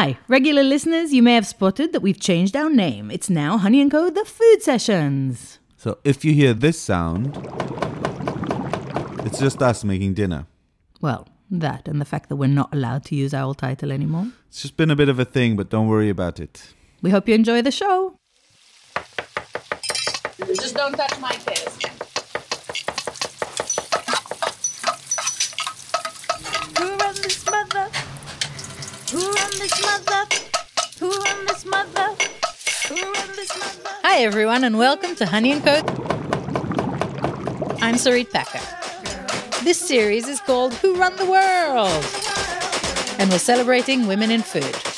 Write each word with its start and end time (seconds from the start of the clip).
Hi, 0.00 0.16
regular 0.28 0.62
listeners, 0.62 1.12
you 1.12 1.22
may 1.22 1.34
have 1.34 1.46
spotted 1.46 1.92
that 1.92 2.00
we've 2.00 2.18
changed 2.18 2.56
our 2.56 2.70
name. 2.70 3.10
It's 3.10 3.28
now 3.28 3.58
Honey 3.58 3.82
and 3.82 3.90
Co. 3.90 4.08
The 4.08 4.24
Food 4.24 4.62
Sessions. 4.62 5.58
So 5.76 5.98
if 6.04 6.24
you 6.24 6.32
hear 6.32 6.54
this 6.54 6.80
sound, 6.80 7.36
it's 9.26 9.38
just 9.38 9.60
us 9.60 9.84
making 9.84 10.14
dinner. 10.14 10.46
Well, 11.02 11.28
that 11.50 11.86
and 11.86 12.00
the 12.00 12.06
fact 12.06 12.30
that 12.30 12.36
we're 12.36 12.46
not 12.46 12.72
allowed 12.72 13.04
to 13.06 13.14
use 13.14 13.34
our 13.34 13.42
old 13.42 13.58
title 13.58 13.92
anymore. 13.92 14.28
It's 14.48 14.62
just 14.62 14.78
been 14.78 14.90
a 14.90 14.96
bit 14.96 15.10
of 15.10 15.18
a 15.18 15.26
thing, 15.26 15.54
but 15.54 15.68
don't 15.68 15.86
worry 15.86 16.08
about 16.08 16.40
it. 16.40 16.72
We 17.02 17.10
hope 17.10 17.28
you 17.28 17.34
enjoy 17.34 17.60
the 17.60 17.70
show. 17.70 18.16
Just 20.46 20.76
don't 20.76 20.94
touch 20.94 21.20
my 21.20 21.32
kids. 21.32 21.78
Who 26.78 26.86
run 26.96 27.14
this 27.16 27.44
mother? 27.44 27.90
Who 29.09 29.09
run 29.09 29.09
this 29.09 29.09
mother? 29.09 29.09
Who 29.09 29.09
run 29.09 29.09
this 29.09 29.09
mother? 29.09 29.09
Who 29.09 29.09
run 29.09 29.09
this 29.09 29.09
mother? 29.09 29.09
Hi, 34.02 34.20
everyone, 34.20 34.64
and 34.64 34.78
welcome 34.78 35.14
to 35.16 35.26
Honey 35.26 35.52
and 35.52 35.62
Co. 35.62 35.74
I'm 37.82 37.96
Sarit 37.96 38.30
Packer. 38.30 38.60
This 39.62 39.78
series 39.78 40.26
is 40.26 40.40
called 40.40 40.72
Who 40.74 40.96
Run 40.96 41.16
the 41.16 41.26
World? 41.26 42.04
And 43.18 43.30
we're 43.30 43.38
celebrating 43.38 44.06
women 44.06 44.30
in 44.30 44.40
food. 44.40 44.89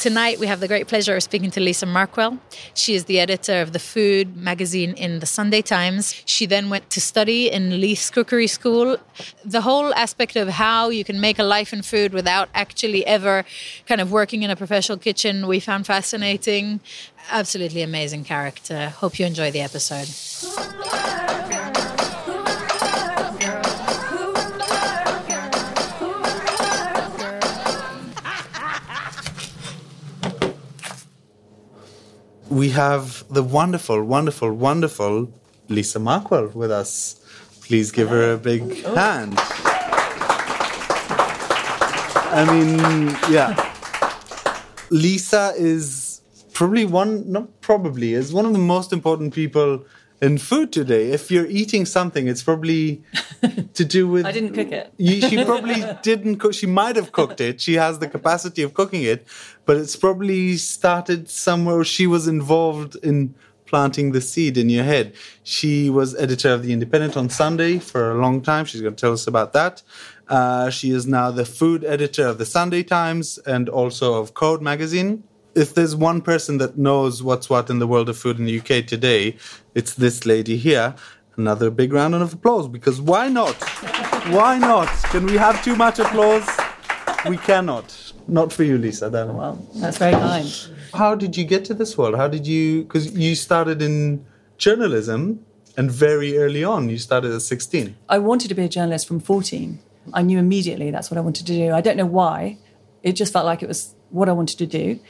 Tonight, 0.00 0.38
we 0.38 0.46
have 0.46 0.60
the 0.60 0.68
great 0.68 0.88
pleasure 0.88 1.16
of 1.16 1.22
speaking 1.22 1.50
to 1.52 1.60
Lisa 1.60 1.86
Markwell. 1.86 2.38
She 2.74 2.94
is 2.94 3.06
the 3.06 3.18
editor 3.18 3.62
of 3.62 3.72
the 3.72 3.78
food 3.78 4.36
magazine 4.36 4.92
in 4.92 5.20
the 5.20 5.26
Sunday 5.26 5.62
Times. 5.62 6.22
She 6.26 6.44
then 6.44 6.68
went 6.68 6.90
to 6.90 7.00
study 7.00 7.50
in 7.50 7.80
Leith's 7.80 8.10
Cookery 8.10 8.46
School. 8.46 8.98
The 9.42 9.62
whole 9.62 9.94
aspect 9.94 10.36
of 10.36 10.48
how 10.48 10.90
you 10.90 11.02
can 11.02 11.18
make 11.18 11.38
a 11.38 11.42
life 11.42 11.72
in 11.72 11.80
food 11.80 12.12
without 12.12 12.50
actually 12.54 13.06
ever 13.06 13.46
kind 13.86 14.02
of 14.02 14.12
working 14.12 14.42
in 14.42 14.50
a 14.50 14.56
professional 14.56 14.98
kitchen, 14.98 15.46
we 15.46 15.60
found 15.60 15.86
fascinating. 15.86 16.80
Absolutely 17.30 17.80
amazing 17.80 18.24
character. 18.24 18.90
Hope 18.90 19.18
you 19.18 19.24
enjoy 19.24 19.50
the 19.50 19.62
episode. 19.62 20.08
We 32.48 32.70
have 32.70 33.24
the 33.28 33.42
wonderful, 33.42 34.02
wonderful, 34.04 34.52
wonderful 34.52 35.32
Lisa 35.68 35.98
Markwell 35.98 36.54
with 36.54 36.70
us. 36.70 37.20
Please 37.62 37.90
give 37.90 38.08
her 38.08 38.32
a 38.32 38.38
big 38.38 38.62
oh. 38.84 38.94
hand. 38.94 39.34
I 42.32 42.44
mean, 42.50 43.16
yeah. 43.32 43.54
Lisa 44.90 45.52
is 45.56 46.20
probably 46.52 46.84
one, 46.84 47.30
not 47.30 47.60
probably, 47.60 48.14
is 48.14 48.32
one 48.32 48.46
of 48.46 48.52
the 48.52 48.58
most 48.58 48.92
important 48.92 49.34
people 49.34 49.84
in 50.20 50.38
food 50.38 50.72
today. 50.72 51.10
If 51.10 51.30
you're 51.30 51.46
eating 51.46 51.86
something, 51.86 52.28
it's 52.28 52.42
probably 52.42 53.02
to 53.74 53.84
do 53.84 54.08
with. 54.12 54.26
I 54.26 54.32
didn't 54.32 54.54
cook 54.54 54.72
it. 54.72 54.92
You, 54.96 55.20
she 55.20 55.44
probably 55.44 55.84
didn't 56.02 56.36
cook. 56.36 56.54
She 56.54 56.66
might 56.66 56.96
have 56.96 57.12
cooked 57.12 57.40
it. 57.40 57.60
She 57.60 57.74
has 57.74 57.98
the 57.98 58.08
capacity 58.08 58.62
of 58.62 58.74
cooking 58.74 59.02
it, 59.02 59.26
but 59.64 59.76
it's 59.76 59.96
probably 59.96 60.56
started 60.56 61.28
somewhere. 61.28 61.84
She 61.84 62.06
was 62.06 62.26
involved 62.26 62.96
in 63.02 63.34
planting 63.66 64.12
the 64.12 64.20
seed 64.20 64.56
in 64.56 64.68
your 64.68 64.84
head. 64.84 65.12
She 65.42 65.90
was 65.90 66.14
editor 66.14 66.50
of 66.50 66.62
the 66.62 66.72
Independent 66.72 67.16
on 67.16 67.28
Sunday 67.28 67.78
for 67.78 68.12
a 68.12 68.14
long 68.14 68.40
time. 68.40 68.64
She's 68.64 68.80
going 68.80 68.94
to 68.94 69.00
tell 69.00 69.12
us 69.12 69.26
about 69.26 69.52
that. 69.52 69.82
Uh, 70.28 70.70
she 70.70 70.90
is 70.90 71.06
now 71.06 71.30
the 71.30 71.44
food 71.44 71.84
editor 71.84 72.26
of 72.26 72.38
the 72.38 72.46
Sunday 72.46 72.82
Times 72.82 73.38
and 73.38 73.68
also 73.68 74.14
of 74.14 74.34
Code 74.34 74.62
magazine. 74.62 75.24
If 75.56 75.72
there's 75.72 75.96
one 75.96 76.20
person 76.20 76.58
that 76.58 76.76
knows 76.76 77.22
what's 77.22 77.48
what 77.48 77.70
in 77.70 77.78
the 77.78 77.86
world 77.86 78.10
of 78.10 78.18
food 78.18 78.38
in 78.38 78.44
the 78.44 78.60
UK 78.60 78.86
today, 78.86 79.36
it's 79.74 79.94
this 79.94 80.26
lady 80.26 80.58
here. 80.58 80.94
Another 81.38 81.70
big 81.70 81.94
round 81.94 82.14
of 82.14 82.34
applause 82.34 82.68
because 82.68 83.00
why 83.00 83.28
not? 83.28 83.54
Why 84.28 84.58
not? 84.58 84.88
Can 85.04 85.24
we 85.24 85.38
have 85.38 85.64
too 85.64 85.74
much 85.74 85.98
applause? 85.98 86.46
We 87.26 87.38
cannot. 87.38 88.12
Not 88.28 88.52
for 88.52 88.64
you, 88.64 88.76
Lisa. 88.76 89.08
Well, 89.08 89.66
that's 89.76 89.96
very 89.96 90.12
kind. 90.12 90.46
How 90.92 91.14
did 91.14 91.38
you 91.38 91.44
get 91.44 91.64
to 91.66 91.74
this 91.74 91.96
world? 91.96 92.16
How 92.16 92.28
did 92.28 92.46
you? 92.46 92.82
Because 92.82 93.12
you 93.16 93.34
started 93.34 93.80
in 93.80 94.26
journalism, 94.58 95.42
and 95.78 95.90
very 95.90 96.36
early 96.36 96.64
on, 96.64 96.90
you 96.90 96.98
started 96.98 97.32
at 97.32 97.40
16. 97.40 97.96
I 98.10 98.18
wanted 98.18 98.48
to 98.48 98.54
be 98.54 98.64
a 98.64 98.68
journalist 98.68 99.08
from 99.08 99.20
14. 99.20 99.78
I 100.12 100.20
knew 100.20 100.38
immediately 100.38 100.90
that's 100.90 101.10
what 101.10 101.16
I 101.16 101.22
wanted 101.22 101.46
to 101.46 101.52
do. 101.54 101.72
I 101.72 101.80
don't 101.80 101.96
know 101.96 102.04
why. 102.04 102.58
It 103.02 103.12
just 103.12 103.32
felt 103.32 103.46
like 103.46 103.62
it 103.62 103.68
was 103.68 103.94
what 104.10 104.28
I 104.28 104.32
wanted 104.32 104.58
to 104.58 104.66
do. 104.66 105.00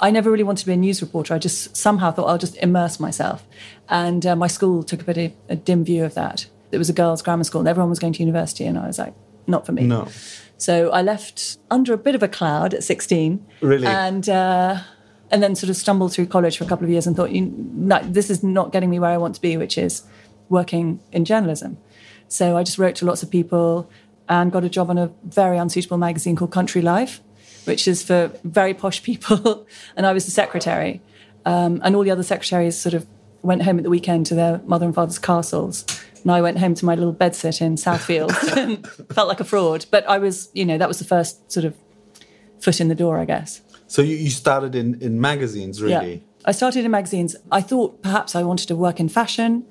I 0.00 0.10
never 0.10 0.30
really 0.30 0.44
wanted 0.44 0.62
to 0.62 0.66
be 0.66 0.72
a 0.72 0.76
news 0.76 1.00
reporter. 1.00 1.34
I 1.34 1.38
just 1.38 1.76
somehow 1.76 2.10
thought 2.10 2.26
I'll 2.26 2.38
just 2.38 2.56
immerse 2.56 2.98
myself. 2.98 3.46
And 3.88 4.26
uh, 4.26 4.36
my 4.36 4.48
school 4.48 4.82
took 4.82 5.00
a 5.02 5.04
bit 5.04 5.18
of 5.18 5.32
a 5.48 5.56
dim 5.56 5.84
view 5.84 6.04
of 6.04 6.14
that. 6.14 6.46
It 6.72 6.78
was 6.78 6.90
a 6.90 6.92
girls' 6.92 7.22
grammar 7.22 7.44
school, 7.44 7.60
and 7.60 7.68
everyone 7.68 7.90
was 7.90 7.98
going 7.98 8.12
to 8.14 8.20
university, 8.20 8.64
and 8.64 8.76
I 8.76 8.86
was 8.86 8.98
like, 8.98 9.14
not 9.46 9.64
for 9.64 9.72
me. 9.72 9.84
No. 9.84 10.08
So 10.56 10.90
I 10.90 11.02
left 11.02 11.58
under 11.70 11.92
a 11.92 11.98
bit 11.98 12.14
of 12.14 12.22
a 12.22 12.28
cloud 12.28 12.74
at 12.74 12.82
16. 12.82 13.44
Really? 13.60 13.86
And 13.86 14.28
uh, 14.28 14.80
and 15.30 15.42
then 15.42 15.54
sort 15.54 15.70
of 15.70 15.76
stumbled 15.76 16.12
through 16.12 16.26
college 16.26 16.58
for 16.58 16.64
a 16.64 16.66
couple 16.66 16.84
of 16.84 16.90
years 16.90 17.06
and 17.06 17.16
thought, 17.16 17.30
you, 17.30 17.52
no, 17.56 18.00
this 18.02 18.30
is 18.30 18.42
not 18.42 18.72
getting 18.72 18.90
me 18.90 18.98
where 18.98 19.10
I 19.10 19.16
want 19.16 19.34
to 19.36 19.40
be, 19.40 19.56
which 19.56 19.78
is 19.78 20.02
working 20.48 21.00
in 21.12 21.24
journalism. 21.24 21.76
So 22.28 22.56
I 22.56 22.62
just 22.62 22.78
wrote 22.78 22.96
to 22.96 23.04
lots 23.04 23.22
of 23.22 23.30
people 23.30 23.90
and 24.28 24.52
got 24.52 24.64
a 24.64 24.68
job 24.68 24.90
on 24.90 24.98
a 24.98 25.12
very 25.24 25.58
unsuitable 25.58 25.98
magazine 25.98 26.36
called 26.36 26.52
Country 26.52 26.82
Life, 26.82 27.20
which 27.64 27.88
is 27.88 28.02
for 28.02 28.30
very 28.44 28.74
posh 28.74 29.02
people. 29.02 29.66
and 29.96 30.06
I 30.06 30.12
was 30.12 30.24
the 30.24 30.30
secretary. 30.30 31.00
Um, 31.44 31.80
and 31.84 31.94
all 31.94 32.02
the 32.02 32.10
other 32.10 32.22
secretaries 32.22 32.78
sort 32.78 32.94
of 32.94 33.06
went 33.42 33.62
home 33.62 33.78
at 33.78 33.84
the 33.84 33.90
weekend 33.90 34.26
to 34.26 34.34
their 34.34 34.60
mother 34.64 34.86
and 34.86 34.94
father's 34.94 35.18
castles. 35.18 35.84
And 36.22 36.32
I 36.32 36.40
went 36.40 36.58
home 36.58 36.74
to 36.74 36.84
my 36.86 36.94
little 36.94 37.14
bedsit 37.14 37.60
in 37.60 37.76
Southfield 37.76 38.56
and 38.56 38.86
felt 39.12 39.28
like 39.28 39.40
a 39.40 39.44
fraud. 39.44 39.84
But 39.90 40.08
I 40.08 40.18
was, 40.18 40.48
you 40.54 40.64
know, 40.64 40.78
that 40.78 40.88
was 40.88 40.98
the 40.98 41.04
first 41.04 41.52
sort 41.52 41.66
of 41.66 41.76
foot 42.60 42.80
in 42.80 42.88
the 42.88 42.94
door, 42.94 43.18
I 43.18 43.26
guess. 43.26 43.60
So 43.86 44.00
you, 44.00 44.16
you 44.16 44.30
started 44.30 44.74
in, 44.74 45.00
in 45.02 45.20
magazines, 45.20 45.82
really? 45.82 46.24
I 46.46 46.52
started 46.52 46.84
in 46.84 46.90
magazines. 46.90 47.36
I 47.52 47.60
thought 47.60 48.02
perhaps 48.02 48.34
I 48.34 48.42
wanted 48.42 48.68
to 48.68 48.76
work 48.76 49.00
in 49.00 49.08
fashion. 49.08 49.66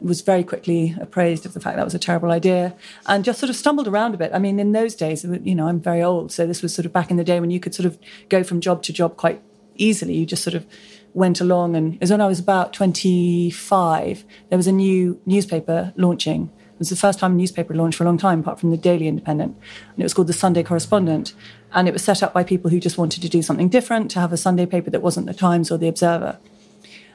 Was 0.00 0.20
very 0.20 0.44
quickly 0.44 0.94
appraised 1.00 1.46
of 1.46 1.54
the 1.54 1.60
fact 1.60 1.76
that 1.76 1.84
was 1.84 1.94
a 1.94 1.98
terrible 1.98 2.30
idea, 2.30 2.74
and 3.06 3.24
just 3.24 3.40
sort 3.40 3.48
of 3.48 3.56
stumbled 3.56 3.88
around 3.88 4.14
a 4.14 4.18
bit. 4.18 4.30
I 4.34 4.38
mean, 4.38 4.60
in 4.60 4.72
those 4.72 4.94
days, 4.94 5.24
you 5.24 5.54
know, 5.54 5.68
I'm 5.68 5.80
very 5.80 6.02
old, 6.02 6.32
so 6.32 6.46
this 6.46 6.60
was 6.60 6.74
sort 6.74 6.84
of 6.84 6.92
back 6.92 7.10
in 7.10 7.16
the 7.16 7.24
day 7.24 7.40
when 7.40 7.50
you 7.50 7.58
could 7.58 7.74
sort 7.74 7.86
of 7.86 7.98
go 8.28 8.44
from 8.44 8.60
job 8.60 8.82
to 8.84 8.92
job 8.92 9.16
quite 9.16 9.40
easily. 9.76 10.14
You 10.14 10.26
just 10.26 10.44
sort 10.44 10.54
of 10.54 10.66
went 11.14 11.40
along, 11.40 11.76
and 11.76 11.94
it 11.94 12.00
was 12.00 12.10
when 12.10 12.20
I 12.20 12.26
was 12.26 12.38
about 12.38 12.74
25. 12.74 14.24
There 14.50 14.58
was 14.58 14.66
a 14.66 14.72
new 14.72 15.18
newspaper 15.24 15.94
launching. 15.96 16.50
It 16.58 16.78
was 16.78 16.90
the 16.90 16.96
first 16.96 17.18
time 17.18 17.32
a 17.32 17.36
newspaper 17.36 17.74
launched 17.74 17.96
for 17.96 18.04
a 18.04 18.06
long 18.06 18.18
time, 18.18 18.40
apart 18.40 18.60
from 18.60 18.70
the 18.70 18.76
Daily 18.76 19.08
Independent, 19.08 19.56
and 19.92 19.98
it 19.98 20.02
was 20.02 20.12
called 20.12 20.28
the 20.28 20.34
Sunday 20.34 20.62
Correspondent. 20.62 21.32
And 21.72 21.88
it 21.88 21.92
was 21.92 22.04
set 22.04 22.22
up 22.22 22.34
by 22.34 22.44
people 22.44 22.70
who 22.70 22.80
just 22.80 22.98
wanted 22.98 23.22
to 23.22 23.30
do 23.30 23.40
something 23.40 23.70
different, 23.70 24.10
to 24.10 24.20
have 24.20 24.32
a 24.32 24.36
Sunday 24.36 24.66
paper 24.66 24.90
that 24.90 25.00
wasn't 25.00 25.26
the 25.26 25.32
Times 25.32 25.70
or 25.70 25.78
the 25.78 25.88
Observer. 25.88 26.38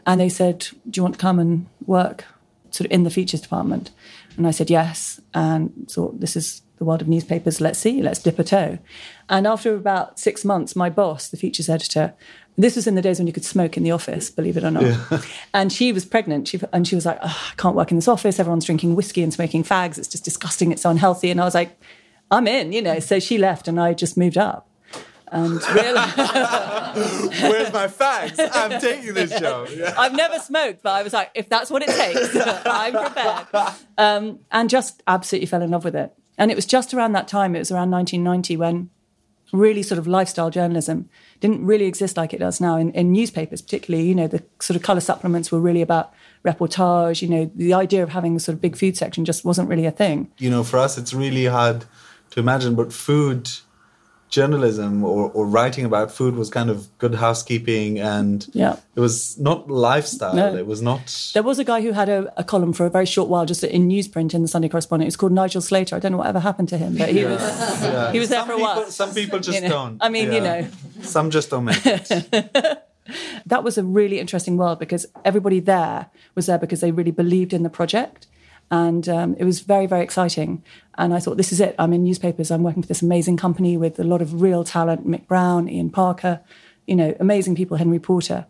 And 0.05 0.19
they 0.19 0.29
said, 0.29 0.67
Do 0.89 0.97
you 0.97 1.03
want 1.03 1.15
to 1.15 1.21
come 1.21 1.37
and 1.37 1.67
work 1.85 2.25
sort 2.71 2.85
of 2.85 2.91
in 2.91 3.03
the 3.03 3.09
features 3.09 3.41
department? 3.41 3.91
And 4.37 4.47
I 4.47 4.51
said, 4.51 4.69
Yes. 4.69 5.21
And 5.33 5.89
thought, 5.89 6.19
This 6.19 6.35
is 6.35 6.61
the 6.77 6.85
world 6.85 7.01
of 7.01 7.07
newspapers. 7.07 7.61
Let's 7.61 7.77
see, 7.77 8.01
let's 8.01 8.19
dip 8.19 8.39
a 8.39 8.43
toe. 8.43 8.79
And 9.29 9.45
after 9.45 9.75
about 9.75 10.19
six 10.19 10.43
months, 10.43 10.75
my 10.75 10.89
boss, 10.89 11.29
the 11.29 11.37
features 11.37 11.69
editor, 11.69 12.15
this 12.57 12.75
was 12.75 12.87
in 12.87 12.95
the 12.95 13.03
days 13.03 13.19
when 13.19 13.27
you 13.27 13.33
could 13.33 13.45
smoke 13.45 13.77
in 13.77 13.83
the 13.83 13.91
office, 13.91 14.31
believe 14.31 14.57
it 14.57 14.63
or 14.63 14.71
not. 14.71 15.25
And 15.53 15.71
she 15.71 15.93
was 15.93 16.05
pregnant. 16.05 16.47
She, 16.47 16.59
and 16.73 16.87
she 16.87 16.95
was 16.95 17.05
like, 17.05 17.19
oh, 17.21 17.49
I 17.51 17.55
can't 17.55 17.75
work 17.75 17.91
in 17.91 17.97
this 17.97 18.07
office. 18.07 18.39
Everyone's 18.39 18.65
drinking 18.65 18.95
whiskey 18.95 19.21
and 19.21 19.33
smoking 19.33 19.63
fags. 19.63 19.97
It's 19.97 20.07
just 20.07 20.25
disgusting. 20.25 20.71
It's 20.71 20.81
so 20.81 20.89
unhealthy. 20.89 21.29
And 21.29 21.39
I 21.39 21.45
was 21.45 21.53
like, 21.53 21.79
I'm 22.31 22.47
in, 22.47 22.71
you 22.71 22.81
know. 22.81 22.99
So 22.99 23.19
she 23.19 23.37
left 23.37 23.67
and 23.67 23.79
I 23.79 23.93
just 23.93 24.17
moved 24.17 24.37
up. 24.37 24.67
And 25.31 25.61
realized, 25.73 26.17
Where's 27.41 27.71
my 27.71 27.87
fags? 27.87 28.49
I'm 28.53 28.81
taking 28.81 29.13
this 29.13 29.31
show. 29.37 29.65
Yeah. 29.69 29.95
I've 29.97 30.13
never 30.13 30.39
smoked, 30.39 30.83
but 30.83 30.91
I 30.91 31.03
was 31.03 31.13
like, 31.13 31.31
if 31.33 31.47
that's 31.47 31.71
what 31.71 31.81
it 31.81 31.89
takes, 31.89 32.35
I'm 32.65 32.93
prepared. 32.93 33.47
Um, 33.97 34.39
and 34.51 34.69
just 34.69 35.01
absolutely 35.07 35.45
fell 35.45 35.61
in 35.61 35.71
love 35.71 35.85
with 35.85 35.95
it. 35.95 36.13
And 36.37 36.51
it 36.51 36.55
was 36.55 36.65
just 36.65 36.93
around 36.93 37.13
that 37.13 37.27
time, 37.27 37.55
it 37.55 37.59
was 37.59 37.71
around 37.71 37.91
1990 37.91 38.57
when 38.57 38.89
really 39.53 39.83
sort 39.83 39.99
of 39.99 40.07
lifestyle 40.07 40.49
journalism 40.49 41.09
didn't 41.39 41.65
really 41.65 41.85
exist 41.85 42.17
like 42.17 42.33
it 42.33 42.39
does 42.39 42.61
now 42.61 42.77
in, 42.77 42.91
in 42.91 43.11
newspapers, 43.11 43.61
particularly, 43.61 44.07
you 44.07 44.15
know, 44.15 44.27
the 44.27 44.43
sort 44.59 44.75
of 44.75 44.83
color 44.83 45.01
supplements 45.01 45.51
were 45.51 45.59
really 45.59 45.81
about 45.81 46.13
reportage, 46.45 47.21
you 47.21 47.27
know, 47.27 47.51
the 47.55 47.73
idea 47.73 48.01
of 48.03 48.09
having 48.09 48.35
a 48.35 48.39
sort 48.39 48.55
of 48.55 48.61
big 48.61 48.75
food 48.75 48.97
section 48.97 49.25
just 49.25 49.43
wasn't 49.45 49.67
really 49.67 49.85
a 49.85 49.91
thing. 49.91 50.31
You 50.37 50.49
know, 50.49 50.63
for 50.63 50.77
us, 50.77 50.97
it's 50.97 51.13
really 51.13 51.45
hard 51.45 51.85
to 52.31 52.39
imagine, 52.39 52.75
but 52.75 52.93
food 52.93 53.49
journalism 54.31 55.03
or, 55.03 55.29
or 55.31 55.45
writing 55.45 55.85
about 55.85 56.09
food 56.11 56.35
was 56.35 56.49
kind 56.49 56.69
of 56.69 56.87
good 56.97 57.15
housekeeping 57.15 57.99
and 57.99 58.47
Yeah. 58.53 58.77
it 58.95 58.99
was 59.01 59.37
not 59.37 59.69
lifestyle. 59.69 60.33
No. 60.33 60.55
It 60.55 60.65
was 60.65 60.81
not. 60.81 61.31
There 61.33 61.43
was 61.43 61.59
a 61.59 61.63
guy 61.65 61.81
who 61.81 61.91
had 61.91 62.07
a, 62.09 62.33
a 62.37 62.43
column 62.43 62.73
for 62.73 62.85
a 62.85 62.89
very 62.89 63.05
short 63.05 63.27
while 63.29 63.45
just 63.45 63.63
in 63.63 63.87
newsprint 63.89 64.33
in 64.33 64.41
the 64.41 64.47
Sunday 64.47 64.69
Correspondent. 64.69 65.05
It 65.05 65.11
was 65.13 65.17
called 65.17 65.33
Nigel 65.33 65.61
Slater. 65.61 65.95
I 65.95 65.99
don't 65.99 66.13
know 66.13 66.17
whatever 66.17 66.39
happened 66.39 66.69
to 66.69 66.77
him, 66.77 66.97
but 66.97 67.09
he 67.09 67.25
was 67.25 67.41
he 68.13 68.19
was 68.19 68.29
there 68.29 68.39
some 68.39 68.47
for 68.47 68.53
a 68.53 68.57
people, 68.57 68.75
while. 68.75 68.85
Some 68.91 69.13
people 69.13 69.39
just 69.39 69.55
You 69.61 69.67
know, 69.67 69.69
don't. 69.69 69.97
I 70.01 70.09
mean, 70.09 70.31
you 70.31 70.41
know. 70.41 70.67
Some 71.01 71.29
just 71.29 71.49
don't 71.49 71.65
make 71.65 71.85
it. 71.85 72.07
that 73.45 73.63
was 73.63 73.77
a 73.77 73.83
really 73.83 74.19
interesting 74.19 74.55
world 74.57 74.79
because 74.79 75.05
everybody 75.25 75.59
there 75.59 76.09
was 76.35 76.45
there 76.45 76.57
because 76.57 76.79
they 76.81 76.91
really 76.91 77.11
believed 77.11 77.51
in 77.53 77.63
the 77.63 77.69
project. 77.69 78.27
And 78.71 79.07
um, 79.09 79.35
it 79.37 79.43
was 79.43 79.59
very, 79.59 79.85
very 79.85 80.01
exciting. 80.03 80.63
And 80.97 81.13
I 81.13 81.19
thought, 81.19 81.35
this 81.37 81.51
is 81.51 81.59
it. 81.59 81.75
I'm 81.77 81.91
in 81.93 82.03
newspapers. 82.03 82.49
I'm 82.51 82.63
working 82.63 82.81
for 82.81 82.87
this 82.87 83.01
amazing 83.01 83.37
company 83.37 83.75
with 83.77 83.99
a 83.99 84.03
lot 84.03 84.21
of 84.21 84.41
real 84.41 84.63
talent 84.63 85.05
Mick 85.05 85.27
Brown, 85.27 85.67
Ian 85.69 85.89
Parker, 85.89 86.39
you 86.87 86.95
know, 86.95 87.13
amazing 87.19 87.55
people, 87.55 87.77
Henry 87.77 87.99
Porter. 87.99 88.45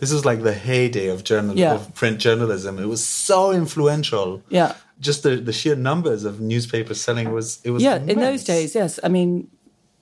this 0.00 0.10
is 0.12 0.24
like 0.24 0.42
the 0.42 0.54
heyday 0.54 1.08
of 1.08 1.22
journal 1.24 1.56
Yeah. 1.56 1.74
of 1.74 1.94
print 1.94 2.18
journalism. 2.18 2.78
It 2.78 2.86
was 2.86 3.06
so 3.06 3.52
influential. 3.52 4.42
Yeah. 4.48 4.74
Just 4.98 5.22
the, 5.22 5.36
the 5.36 5.52
sheer 5.52 5.76
numbers 5.76 6.24
of 6.24 6.40
newspapers 6.40 7.00
selling 7.00 7.32
was 7.32 7.60
it 7.64 7.70
was 7.70 7.82
Yeah, 7.82 7.96
in 7.96 8.18
those 8.18 8.42
days, 8.44 8.74
yes. 8.74 8.98
I 9.04 9.08
mean, 9.08 9.48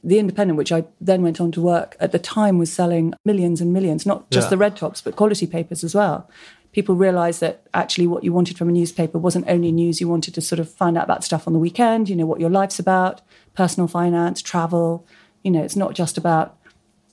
The 0.05 0.19
Independent, 0.21 0.57
which 0.57 0.71
I 0.73 0.85
then 1.01 1.23
went 1.23 1.41
on 1.41 1.51
to 1.53 1.61
work 1.61 1.97
at 1.99 2.13
the 2.13 2.19
time, 2.21 2.59
was 2.59 2.73
selling 2.73 3.13
millions 3.25 3.61
and 3.61 3.73
millions, 3.73 4.07
not 4.07 4.31
just 4.31 4.47
Yeah. 4.47 4.51
the 4.51 4.57
red 4.59 4.77
tops, 4.77 5.01
but 5.03 5.17
quality 5.17 5.47
papers 5.47 5.83
as 5.85 5.95
well. 5.95 6.29
People 6.73 6.95
realized 6.95 7.41
that 7.41 7.67
actually 7.73 8.07
what 8.07 8.25
you 8.25 8.33
wanted 8.33 8.59
from 8.59 8.69
a 8.69 8.73
newspaper 8.73 9.19
wasn't 9.19 9.49
only 9.49 9.73
news, 9.73 10.01
you 10.01 10.09
wanted 10.09 10.35
to 10.35 10.41
sort 10.41 10.59
of 10.59 10.71
find 10.71 10.99
out 10.99 11.05
about 11.05 11.25
stuff 11.25 11.47
on 11.47 11.53
the 11.53 11.59
weekend, 11.59 12.09
you 12.09 12.17
know, 12.17 12.27
what 12.27 12.41
your 12.41 12.51
life's 12.51 12.79
about, 12.79 13.23
personal 13.55 13.89
finance, 13.89 14.43
travel. 14.43 15.07
You 15.43 15.51
know, 15.51 15.63
it's 15.63 15.77
not 15.77 15.95
just 15.95 16.19
about 16.19 16.57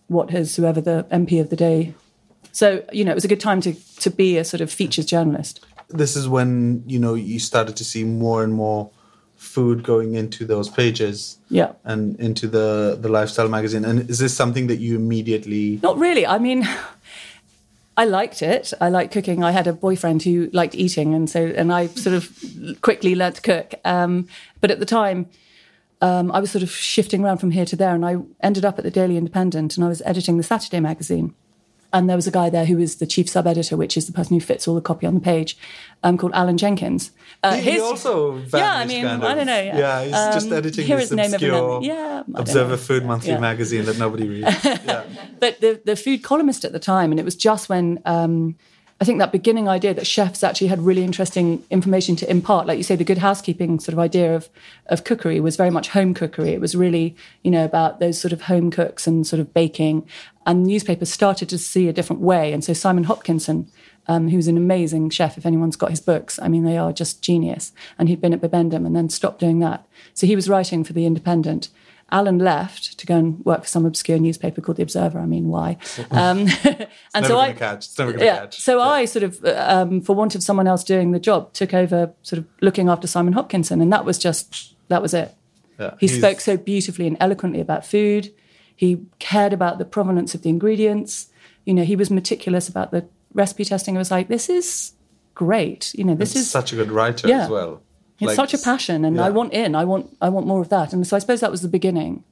what 0.07 0.29
has 0.31 0.55
whoever 0.55 0.81
the 0.81 1.05
MP 1.09 1.39
of 1.39 1.49
the 1.49 1.55
day. 1.55 1.93
So, 2.51 2.83
you 2.91 3.03
know, 3.03 3.11
it 3.11 3.15
was 3.15 3.25
a 3.25 3.29
good 3.29 3.39
time 3.39 3.61
to, 3.61 3.73
to 4.01 4.09
be 4.09 4.37
a 4.37 4.45
sort 4.45 4.61
of 4.61 4.71
features 4.71 5.05
journalist. 5.05 5.65
This 5.89 6.15
is 6.15 6.27
when 6.27 6.83
you 6.87 6.99
know 6.99 7.13
you 7.13 7.39
started 7.39 7.75
to 7.77 7.83
see 7.83 8.03
more 8.03 8.43
and 8.43 8.53
more 8.53 8.89
food 9.35 9.83
going 9.83 10.15
into 10.15 10.45
those 10.45 10.69
pages. 10.69 11.37
Yeah. 11.49 11.73
And 11.83 12.19
into 12.19 12.47
the 12.47 12.97
the 12.99 13.09
lifestyle 13.09 13.49
magazine. 13.49 13.85
And 13.85 14.09
is 14.09 14.19
this 14.19 14.35
something 14.35 14.67
that 14.67 14.77
you 14.77 14.95
immediately 14.95 15.79
Not 15.83 15.97
really. 15.97 16.25
I 16.25 16.39
mean, 16.39 16.67
I 17.97 18.05
liked 18.05 18.41
it. 18.41 18.73
I 18.81 18.89
liked 18.89 19.13
cooking. 19.13 19.43
I 19.43 19.51
had 19.51 19.67
a 19.67 19.73
boyfriend 19.73 20.23
who 20.23 20.49
liked 20.51 20.75
eating, 20.75 21.13
and 21.13 21.29
so 21.29 21.45
and 21.45 21.71
I 21.71 21.87
sort 21.87 22.15
of 22.15 22.31
quickly 22.81 23.15
learnt 23.15 23.37
to 23.37 23.41
cook. 23.41 23.75
Um, 23.85 24.27
but 24.59 24.69
at 24.69 24.79
the 24.79 24.85
time, 24.85 25.29
um, 26.01 26.31
I 26.31 26.39
was 26.39 26.51
sort 26.51 26.63
of 26.63 26.71
shifting 26.71 27.23
around 27.23 27.37
from 27.37 27.51
here 27.51 27.65
to 27.65 27.75
there, 27.75 27.95
and 27.95 28.05
I 28.05 28.17
ended 28.41 28.65
up 28.65 28.77
at 28.77 28.83
the 28.83 28.91
Daily 28.91 29.17
Independent, 29.17 29.77
and 29.77 29.85
I 29.85 29.87
was 29.87 30.01
editing 30.05 30.37
the 30.37 30.43
Saturday 30.43 30.79
magazine. 30.79 31.33
And 31.95 32.09
there 32.09 32.17
was 32.17 32.27
a 32.27 32.31
guy 32.39 32.49
there 32.49 32.65
who 32.65 32.75
was 32.77 32.97
the 32.97 33.05
chief 33.07 33.29
sub 33.29 33.47
editor, 33.47 33.77
which 33.77 33.95
is 33.95 34.05
the 34.05 34.11
person 34.11 34.33
who 34.35 34.41
fits 34.41 34.67
all 34.67 34.75
the 34.75 34.81
copy 34.81 35.07
on 35.07 35.13
the 35.15 35.19
page, 35.21 35.57
um, 36.03 36.17
called 36.17 36.33
Alan 36.35 36.57
Jenkins. 36.57 37.11
Uh, 37.41 37.53
He- 37.55 37.61
he 37.61 37.71
his- 37.71 37.81
also 37.81 38.37
yeah, 38.53 38.73
I 38.75 38.85
mean, 38.85 39.05
kind 39.05 39.23
I 39.23 39.33
don't 39.33 39.47
know. 39.47 39.61
Yeah, 39.61 40.03
he's 40.03 40.11
just 40.37 40.47
Um, 40.47 40.53
editing 40.59 40.85
hear 40.85 40.97
this 40.97 41.09
his 41.09 41.15
name 41.15 41.33
every 41.33 41.47
now 41.49 41.65
obscure. 41.75 41.95
Yeah, 41.95 42.23
Observer. 42.35 42.77
Food 42.77 43.05
Monthly 43.05 43.31
Yeah. 43.31 43.39
magazine 43.39 43.85
that 43.85 43.97
nobody 43.97 44.27
reads. 44.27 44.55
yeah. 44.65 45.03
but 45.39 45.61
the 45.61 45.79
the 45.85 45.95
food 45.95 46.21
columnist 46.21 46.65
at 46.65 46.73
the 46.73 46.79
time, 46.79 47.11
and 47.11 47.19
it 47.19 47.23
was 47.25 47.35
just 47.35 47.69
when 47.69 47.99
um, 48.05 48.55
I 49.01 49.03
think 49.05 49.19
that 49.19 49.31
beginning 49.33 49.67
idea 49.67 49.93
that 49.93 50.07
chefs 50.07 50.41
actually 50.43 50.67
had 50.67 50.79
really 50.81 51.03
interesting 51.03 51.61
information 51.69 52.15
to 52.17 52.29
impart, 52.31 52.65
like 52.65 52.77
you 52.77 52.83
say, 52.83 52.95
the 52.95 53.03
good 53.11 53.17
housekeeping 53.17 53.79
sort 53.79 53.93
of 53.93 53.99
idea 53.99 54.35
of 54.35 54.49
of 54.87 55.03
cookery 55.03 55.39
was 55.39 55.55
very 55.57 55.69
much 55.71 55.87
home 55.89 56.13
cookery. 56.13 56.51
It 56.53 56.61
was 56.61 56.75
really 56.75 57.15
you 57.43 57.51
know 57.51 57.65
about 57.65 57.99
those 57.99 58.17
sort 58.19 58.31
of 58.33 58.41
home 58.43 58.69
cooks 58.71 59.07
and 59.07 59.25
sort 59.27 59.39
of 59.41 59.53
baking, 59.53 60.03
and 60.45 60.65
newspapers 60.65 61.11
started 61.11 61.49
to 61.49 61.57
see 61.57 61.87
a 61.87 61.93
different 61.93 62.21
way. 62.21 62.53
And 62.53 62.63
so 62.63 62.73
Simon 62.73 63.05
Hopkinson. 63.05 63.67
Um, 64.07 64.27
who's 64.27 64.47
an 64.47 64.55
amazing 64.55 65.09
chef. 65.09 65.35
If 65.35 65.47
anyone's 65.47 65.75
got 65.75 65.89
his 65.89 65.99
books, 65.99 66.37
I 66.39 66.47
mean, 66.47 66.63
they 66.63 66.77
are 66.77 66.93
just 66.93 67.23
genius. 67.23 67.71
And 67.97 68.07
he'd 68.07 68.21
been 68.21 68.35
at 68.35 68.39
Bibendum 68.41 68.85
and 68.85 68.95
then 68.95 69.09
stopped 69.09 69.39
doing 69.39 69.57
that. 69.61 69.83
So 70.13 70.27
he 70.27 70.35
was 70.35 70.47
writing 70.47 70.83
for 70.83 70.93
The 70.93 71.07
Independent. 71.07 71.69
Alan 72.11 72.37
left 72.37 72.99
to 72.99 73.07
go 73.07 73.15
and 73.17 73.43
work 73.43 73.63
for 73.63 73.67
some 73.67 73.83
obscure 73.83 74.19
newspaper 74.19 74.61
called 74.61 74.77
The 74.77 74.83
Observer. 74.83 75.17
I 75.17 75.25
mean, 75.25 75.47
why? 75.47 75.77
Um, 76.11 76.45
and 76.63 76.87
Never 77.15 77.27
so 77.27 77.39
I 77.39 77.53
catch. 77.53 77.87
It's 77.87 77.97
never 77.97 78.11
gonna 78.11 78.25
yeah. 78.25 78.37
catch. 78.41 78.59
So 78.61 78.77
Yeah. 78.77 78.83
I 78.83 79.05
sort 79.05 79.23
of, 79.23 79.43
uh, 79.43 79.65
um, 79.67 80.01
for 80.01 80.15
want 80.15 80.35
of 80.35 80.43
someone 80.43 80.67
else 80.67 80.83
doing 80.83 81.09
the 81.09 81.19
job, 81.19 81.53
took 81.53 81.73
over 81.73 82.13
sort 82.21 82.37
of 82.37 82.45
looking 82.61 82.89
after 82.89 83.07
Simon 83.07 83.33
Hopkinson, 83.33 83.81
and 83.81 83.91
that 83.91 84.05
was 84.05 84.19
just 84.19 84.75
that 84.89 85.01
was 85.01 85.15
it. 85.15 85.33
Yeah, 85.79 85.95
He 85.99 86.07
spoke 86.07 86.41
so 86.41 86.57
beautifully 86.57 87.07
and 87.07 87.17
eloquently 87.19 87.59
about 87.59 87.87
food. 87.87 88.31
He 88.75 89.05
cared 89.19 89.53
about 89.53 89.77
the 89.77 89.85
provenance 89.85 90.35
of 90.35 90.41
the 90.41 90.49
ingredients. 90.49 91.27
You 91.65 91.73
know, 91.73 91.83
he 91.83 91.95
was 91.95 92.11
meticulous 92.11 92.67
about 92.67 92.91
the 92.91 93.05
recipe 93.33 93.65
testing. 93.65 93.95
I 93.95 93.99
was 93.99 94.11
like, 94.11 94.27
this 94.27 94.49
is 94.49 94.93
great. 95.33 95.93
You 95.95 96.03
know, 96.03 96.15
this 96.15 96.33
He's 96.33 96.43
is 96.43 96.51
such 96.51 96.73
a 96.73 96.75
good 96.75 96.91
writer 96.91 97.27
Yeah. 97.27 97.43
as 97.43 97.49
well. 97.49 97.81
it's 98.19 98.27
Like, 98.27 98.35
such 98.35 98.53
a 98.53 98.57
passion, 98.63 99.03
and 99.05 99.19
I 99.19 99.29
want 99.29 99.51
in. 99.53 99.75
I 99.75 99.83
want. 99.85 100.15
I 100.21 100.29
want 100.29 100.47
more 100.47 100.61
of 100.61 100.69
that. 100.69 100.93
And 100.93 101.05
so 101.05 101.15
I 101.15 101.19
suppose 101.19 101.41
that 101.41 101.51
was 101.51 101.61
the 101.61 101.67
beginning. 101.67 102.23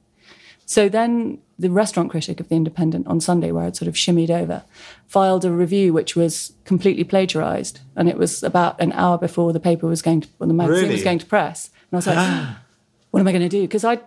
So 0.66 0.88
then 0.88 1.38
the 1.58 1.70
restaurant 1.70 2.10
critic 2.10 2.40
of 2.40 2.48
the 2.48 2.54
Independent 2.54 3.06
on 3.06 3.20
Sunday, 3.20 3.52
where 3.52 3.64
I'd 3.64 3.76
sort 3.76 3.86
of 3.88 3.94
shimmied 3.94 4.30
over, 4.30 4.62
filed 5.06 5.44
a 5.44 5.50
review 5.50 5.92
which 5.92 6.16
was 6.16 6.54
completely 6.64 7.04
plagiarized, 7.04 7.80
and 7.96 8.08
it 8.08 8.16
was 8.16 8.42
about 8.42 8.80
an 8.80 8.92
hour 8.92 9.18
before 9.18 9.52
the 9.52 9.60
paper 9.60 9.86
was 9.86 10.00
going 10.00 10.22
to, 10.22 10.28
or 10.40 10.46
the 10.46 10.54
magazine 10.54 10.90
was 10.90 11.04
going 11.04 11.18
to 11.18 11.26
press. 11.26 11.68
And 11.90 11.96
I 11.96 11.96
was 11.96 12.06
like, 12.06 12.48
what 13.10 13.20
am 13.20 13.28
I 13.28 13.32
going 13.32 13.42
to 13.42 13.48
do? 13.50 13.60
Because 13.62 13.84
I 13.84 13.98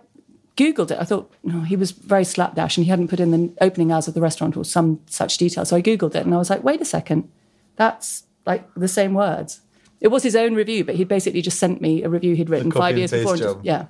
googled 0.58 0.90
it. 0.90 0.98
I 1.00 1.04
thought 1.04 1.30
no, 1.42 1.60
he 1.62 1.76
was 1.76 1.92
very 1.92 2.24
slapdash, 2.24 2.76
and 2.76 2.84
he 2.84 2.90
hadn't 2.90 3.08
put 3.08 3.20
in 3.20 3.30
the 3.30 3.52
opening 3.60 3.92
hours 3.92 4.08
of 4.08 4.14
the 4.14 4.20
restaurant 4.20 4.56
or 4.56 4.64
some 4.64 5.00
such 5.06 5.38
detail. 5.38 5.64
So 5.64 5.76
I 5.76 5.82
googled 5.82 6.14
it, 6.14 6.24
and 6.26 6.34
I 6.34 6.38
was 6.38 6.50
like, 6.50 6.62
wait 6.64 6.80
a 6.80 6.84
second, 6.84 7.30
that's 7.76 8.24
like 8.44 8.68
the 8.74 8.88
same 8.88 9.14
words. 9.14 9.60
It 10.00 10.08
was 10.08 10.22
his 10.22 10.36
own 10.36 10.54
review, 10.54 10.84
but 10.84 10.94
he'd 10.96 11.08
basically 11.08 11.42
just 11.42 11.58
sent 11.58 11.80
me 11.80 12.02
a 12.02 12.08
review 12.08 12.34
he'd 12.36 12.50
written 12.50 12.70
five 12.70 12.96
years 12.98 13.10
before. 13.10 13.36
just- 13.36 13.58
yeah. 13.62 13.86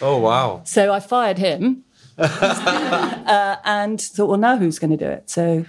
Oh 0.00 0.18
wow. 0.18 0.62
So 0.64 0.92
I 0.92 1.00
fired 1.00 1.38
him 1.38 1.84
uh, 2.18 3.56
and 3.64 4.00
thought, 4.00 4.28
well, 4.28 4.38
now 4.38 4.56
who's 4.56 4.78
going 4.78 4.90
to 4.90 4.96
do 4.96 5.06
it? 5.06 5.28
So 5.30 5.66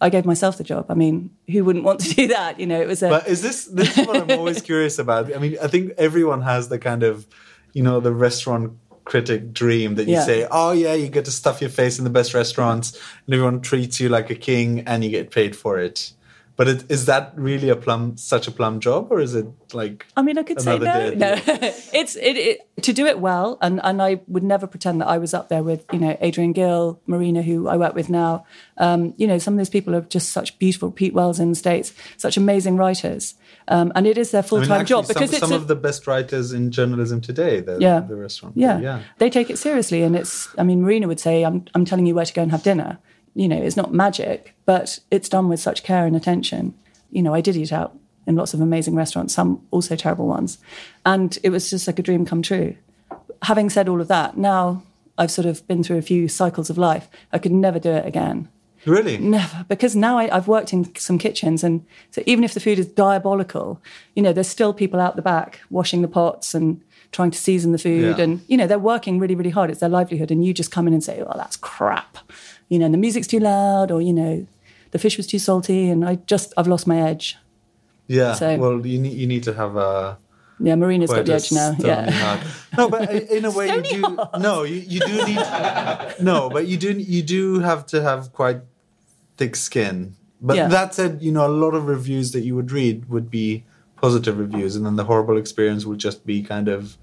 I 0.00 0.08
gave 0.08 0.24
myself 0.24 0.56
the 0.56 0.64
job. 0.64 0.86
I 0.88 0.94
mean, 0.94 1.30
who 1.50 1.64
wouldn't 1.64 1.84
want 1.84 2.00
to 2.00 2.14
do 2.14 2.28
that? 2.28 2.58
You 2.60 2.66
know, 2.66 2.80
it 2.80 2.86
was 2.88 3.02
a. 3.02 3.08
But 3.08 3.28
is 3.28 3.42
this 3.42 3.64
this 3.66 3.96
is 3.98 4.06
what 4.06 4.16
I'm 4.16 4.38
always 4.38 4.62
curious 4.62 4.98
about? 4.98 5.34
I 5.34 5.38
mean, 5.38 5.56
I 5.62 5.66
think 5.66 5.92
everyone 5.98 6.42
has 6.42 6.68
the 6.68 6.78
kind 6.78 7.02
of, 7.02 7.26
you 7.72 7.82
know, 7.82 8.00
the 8.00 8.12
restaurant 8.14 8.72
critic 9.10 9.52
dream 9.52 9.96
that 9.96 10.06
you 10.06 10.14
Yeah. 10.14 10.24
say, 10.24 10.46
oh 10.50 10.70
yeah, 10.72 10.94
you 10.94 11.08
get 11.08 11.24
to 11.24 11.32
stuff 11.32 11.60
your 11.60 11.70
face 11.70 11.98
in 11.98 12.04
the 12.04 12.10
best 12.18 12.32
restaurants, 12.32 12.92
and 13.26 13.34
everyone 13.34 13.60
treats 13.60 13.98
you 14.00 14.08
like 14.08 14.30
a 14.30 14.36
king, 14.36 14.80
and 14.86 15.02
you 15.04 15.10
get 15.10 15.30
paid 15.32 15.56
for 15.56 15.78
it. 15.78 16.12
But 16.60 16.68
it, 16.68 16.90
is 16.90 17.06
that 17.06 17.32
really 17.36 17.70
a 17.70 17.74
plum 17.74 18.18
such 18.18 18.46
a 18.46 18.50
plum 18.50 18.80
job, 18.80 19.10
or 19.10 19.18
is 19.18 19.34
it 19.34 19.46
like? 19.72 20.04
I 20.14 20.20
mean, 20.20 20.36
I 20.36 20.42
could 20.42 20.60
say 20.60 20.78
no. 20.78 21.08
No, 21.14 21.40
it's 21.46 22.16
it, 22.16 22.36
it 22.36 22.82
to 22.82 22.92
do 22.92 23.06
it 23.06 23.18
well, 23.18 23.56
and 23.62 23.80
and 23.82 24.02
I 24.02 24.20
would 24.28 24.42
never 24.42 24.66
pretend 24.66 25.00
that 25.00 25.08
I 25.08 25.16
was 25.16 25.32
up 25.32 25.48
there 25.48 25.62
with 25.62 25.86
you 25.90 25.98
know 25.98 26.18
Adrian 26.20 26.52
Gill, 26.52 27.00
Marina, 27.06 27.40
who 27.40 27.66
I 27.66 27.78
work 27.78 27.94
with 27.94 28.10
now. 28.10 28.44
Um, 28.76 29.14
you 29.16 29.26
know, 29.26 29.38
some 29.38 29.54
of 29.54 29.56
those 29.56 29.70
people 29.70 29.96
are 29.96 30.02
just 30.02 30.32
such 30.32 30.58
beautiful. 30.58 30.90
Pete 30.90 31.14
Wells 31.14 31.40
in 31.40 31.48
the 31.48 31.54
States, 31.54 31.94
such 32.18 32.36
amazing 32.36 32.76
writers, 32.76 33.36
um, 33.68 33.90
and 33.94 34.06
it 34.06 34.18
is 34.18 34.30
their 34.30 34.42
full 34.42 34.58
mean, 34.58 34.68
time 34.68 34.82
actually, 34.82 35.04
job 35.04 35.08
because 35.08 35.30
some, 35.30 35.34
it's 35.36 35.38
some 35.38 35.52
a, 35.52 35.56
of 35.56 35.66
the 35.66 35.76
best 35.76 36.06
writers 36.06 36.52
in 36.52 36.70
journalism 36.70 37.22
today, 37.22 37.60
the, 37.60 37.78
Yeah. 37.80 38.00
the 38.00 38.16
restaurant. 38.16 38.58
yeah. 38.58 38.78
yeah. 38.80 39.02
They 39.16 39.30
take 39.30 39.48
it 39.48 39.56
seriously, 39.56 40.02
and 40.02 40.14
it's. 40.14 40.50
I 40.58 40.64
mean, 40.64 40.82
Marina 40.82 41.08
would 41.08 41.20
say, 41.20 41.42
"I'm 41.42 41.64
I'm 41.74 41.86
telling 41.86 42.04
you 42.04 42.14
where 42.14 42.26
to 42.26 42.34
go 42.34 42.42
and 42.42 42.50
have 42.50 42.62
dinner." 42.62 42.98
You 43.34 43.48
know, 43.48 43.60
it's 43.60 43.76
not 43.76 43.92
magic, 43.92 44.54
but 44.64 44.98
it's 45.10 45.28
done 45.28 45.48
with 45.48 45.60
such 45.60 45.82
care 45.82 46.06
and 46.06 46.16
attention. 46.16 46.74
You 47.10 47.22
know, 47.22 47.34
I 47.34 47.40
did 47.40 47.56
eat 47.56 47.72
out 47.72 47.96
in 48.26 48.36
lots 48.36 48.54
of 48.54 48.60
amazing 48.60 48.94
restaurants, 48.94 49.34
some 49.34 49.66
also 49.70 49.96
terrible 49.96 50.26
ones, 50.26 50.58
and 51.06 51.38
it 51.42 51.50
was 51.50 51.70
just 51.70 51.86
like 51.86 51.98
a 51.98 52.02
dream 52.02 52.24
come 52.24 52.42
true. 52.42 52.76
Having 53.42 53.70
said 53.70 53.88
all 53.88 54.00
of 54.00 54.08
that, 54.08 54.36
now 54.36 54.82
I've 55.16 55.30
sort 55.30 55.46
of 55.46 55.66
been 55.66 55.82
through 55.82 55.98
a 55.98 56.02
few 56.02 56.28
cycles 56.28 56.70
of 56.70 56.78
life. 56.78 57.08
I 57.32 57.38
could 57.38 57.52
never 57.52 57.78
do 57.78 57.90
it 57.90 58.06
again. 58.06 58.48
Really? 58.86 59.18
Never, 59.18 59.64
because 59.68 59.94
now 59.94 60.18
I, 60.18 60.34
I've 60.34 60.48
worked 60.48 60.72
in 60.72 60.94
some 60.96 61.18
kitchens, 61.18 61.62
and 61.62 61.84
so 62.10 62.22
even 62.26 62.44
if 62.44 62.54
the 62.54 62.60
food 62.60 62.78
is 62.78 62.86
diabolical, 62.86 63.80
you 64.14 64.22
know, 64.22 64.32
there's 64.32 64.48
still 64.48 64.72
people 64.72 65.00
out 65.00 65.16
the 65.16 65.22
back 65.22 65.60
washing 65.70 66.00
the 66.02 66.08
pots 66.08 66.54
and 66.54 66.80
trying 67.12 67.30
to 67.30 67.38
season 67.38 67.72
the 67.72 67.78
food, 67.78 68.16
Yeah. 68.16 68.24
and 68.24 68.40
you 68.48 68.56
know, 68.56 68.66
they're 68.66 68.78
working 68.78 69.18
really, 69.18 69.34
really 69.34 69.50
hard. 69.50 69.70
It's 69.70 69.80
their 69.80 69.88
livelihood, 69.88 70.30
and 70.30 70.44
you 70.44 70.54
just 70.54 70.70
come 70.70 70.86
in 70.88 70.94
and 70.94 71.04
say, 71.04 71.20
"Oh, 71.20 71.32
that's 71.36 71.56
crap," 71.56 72.18
you 72.68 72.78
know, 72.78 72.86
and 72.86 72.94
the 72.94 72.98
music's 72.98 73.26
too 73.26 73.40
loud, 73.40 73.90
or 73.90 74.00
you 74.00 74.12
know, 74.14 74.46
the 74.92 74.98
fish 74.98 75.16
was 75.16 75.26
too 75.26 75.38
salty, 75.38 75.90
and 75.90 76.04
I 76.04 76.14
just 76.26 76.54
I've 76.56 76.68
lost 76.68 76.86
my 76.86 77.00
edge. 77.00 77.36
Yeah. 78.06 78.32
So- 78.34 78.56
well, 78.56 78.86
you 78.86 78.98
need 78.98 79.12
you 79.18 79.26
need 79.26 79.42
to 79.44 79.52
have 79.54 79.76
a. 79.76 80.18
Yeah, 80.62 80.74
Marina's 80.74 81.08
got 81.10 81.24
the 81.24 81.32
edge 81.34 81.52
now. 81.52 81.74
Yeah. 81.78 82.42
No, 82.76 82.90
but 82.90 83.10
in 83.10 83.46
a 83.46 83.50
way 83.50 83.68
you 83.76 83.82
do. 83.82 84.02
heart. 84.16 84.40
No, 84.40 84.62
you, 84.64 84.76
you 84.76 85.00
do 85.00 85.24
need. 85.24 85.40
No, 86.20 86.50
but 86.50 86.66
you 86.66 86.76
do 86.76 86.92
you 86.92 87.22
do 87.22 87.60
have 87.60 87.86
to 87.86 88.02
have 88.02 88.32
quite 88.32 88.60
thick 89.40 89.56
skin. 89.56 89.96
But 90.48 90.56
Yeah. 90.56 90.68
that 90.68 90.94
said, 90.94 91.12
you 91.26 91.32
know, 91.32 91.46
a 91.46 91.54
lot 91.64 91.74
of 91.78 91.82
reviews 91.96 92.28
that 92.32 92.42
you 92.46 92.54
would 92.58 92.70
read 92.80 92.96
would 93.12 93.28
be 93.30 93.64
positive 94.04 94.38
reviews, 94.38 94.72
and 94.76 94.84
then 94.86 94.96
the 94.96 95.04
horrible 95.10 95.36
experience 95.44 95.82
would 95.88 95.98
just 96.08 96.24
be 96.24 96.42
kind 96.42 96.68
of 96.68 96.96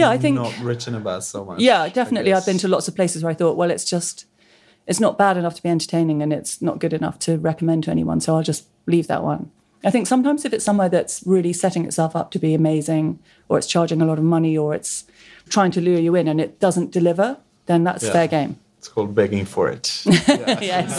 Yeah, 0.00 0.10
I 0.10 0.18
think 0.18 0.34
not 0.36 0.54
written 0.60 0.94
about 0.96 1.22
so 1.24 1.44
much. 1.44 1.60
Yeah, 1.60 1.88
definitely. 1.88 2.32
I've 2.32 2.44
been 2.50 2.58
to 2.58 2.68
lots 2.68 2.88
of 2.88 2.94
places 2.96 3.22
where 3.22 3.30
I 3.30 3.34
thought, 3.40 3.56
well, 3.56 3.70
it's 3.70 3.84
just, 3.94 4.24
it's 4.88 4.98
not 5.06 5.16
bad 5.16 5.36
enough 5.36 5.54
to 5.58 5.62
be 5.62 5.68
entertaining 5.68 6.20
and 6.22 6.32
it's 6.32 6.60
not 6.60 6.80
good 6.80 6.92
enough 6.92 7.16
to 7.26 7.38
recommend 7.38 7.84
to 7.84 7.90
anyone. 7.92 8.20
So 8.20 8.34
I'll 8.34 8.42
just 8.52 8.64
leave 8.86 9.06
that 9.06 9.22
one. 9.22 9.42
I 9.84 9.90
think 9.90 10.06
sometimes 10.08 10.44
if 10.44 10.52
it's 10.52 10.64
somewhere 10.64 10.88
that's 10.88 11.22
really 11.34 11.52
setting 11.52 11.84
itself 11.84 12.16
up 12.16 12.30
to 12.32 12.38
be 12.40 12.54
amazing 12.54 13.18
or 13.48 13.56
it's 13.58 13.68
charging 13.68 14.00
a 14.02 14.06
lot 14.06 14.18
of 14.18 14.24
money 14.24 14.56
or 14.58 14.74
it's 14.74 15.04
trying 15.48 15.70
to 15.72 15.80
lure 15.80 16.00
you 16.00 16.14
in 16.16 16.26
and 16.26 16.40
it 16.40 16.58
doesn't 16.58 16.90
deliver, 16.90 17.36
then 17.66 17.84
that's 17.84 18.02
Yeah. 18.04 18.12
fair 18.12 18.26
game. 18.28 18.56
It's 18.84 18.92
called 18.92 19.14
begging 19.14 19.46
for 19.46 19.70
it. 19.70 20.02
yes. 20.06 20.90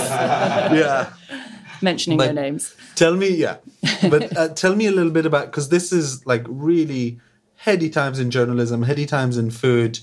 yeah. 0.74 1.13
Mentioning 1.84 2.18
But- 2.18 2.25
their 2.25 2.34
names. 2.34 2.74
Tell 2.96 3.15
me, 3.15 3.30
yeah, 3.30 3.58
but 4.10 4.36
uh, 4.36 4.48
tell 4.56 4.75
me 4.75 4.88
a 4.88 4.92
little 4.92 5.12
bit 5.12 5.27
about 5.27 5.46
because 5.51 5.70
this 5.70 5.92
is 5.94 6.25
like 6.25 6.44
really 6.48 7.20
heady 7.58 7.92
times 7.92 8.18
in 8.20 8.32
journalism, 8.32 8.82
heady 8.82 9.06
times 9.06 9.38
in 9.38 9.51
food. 9.51 10.00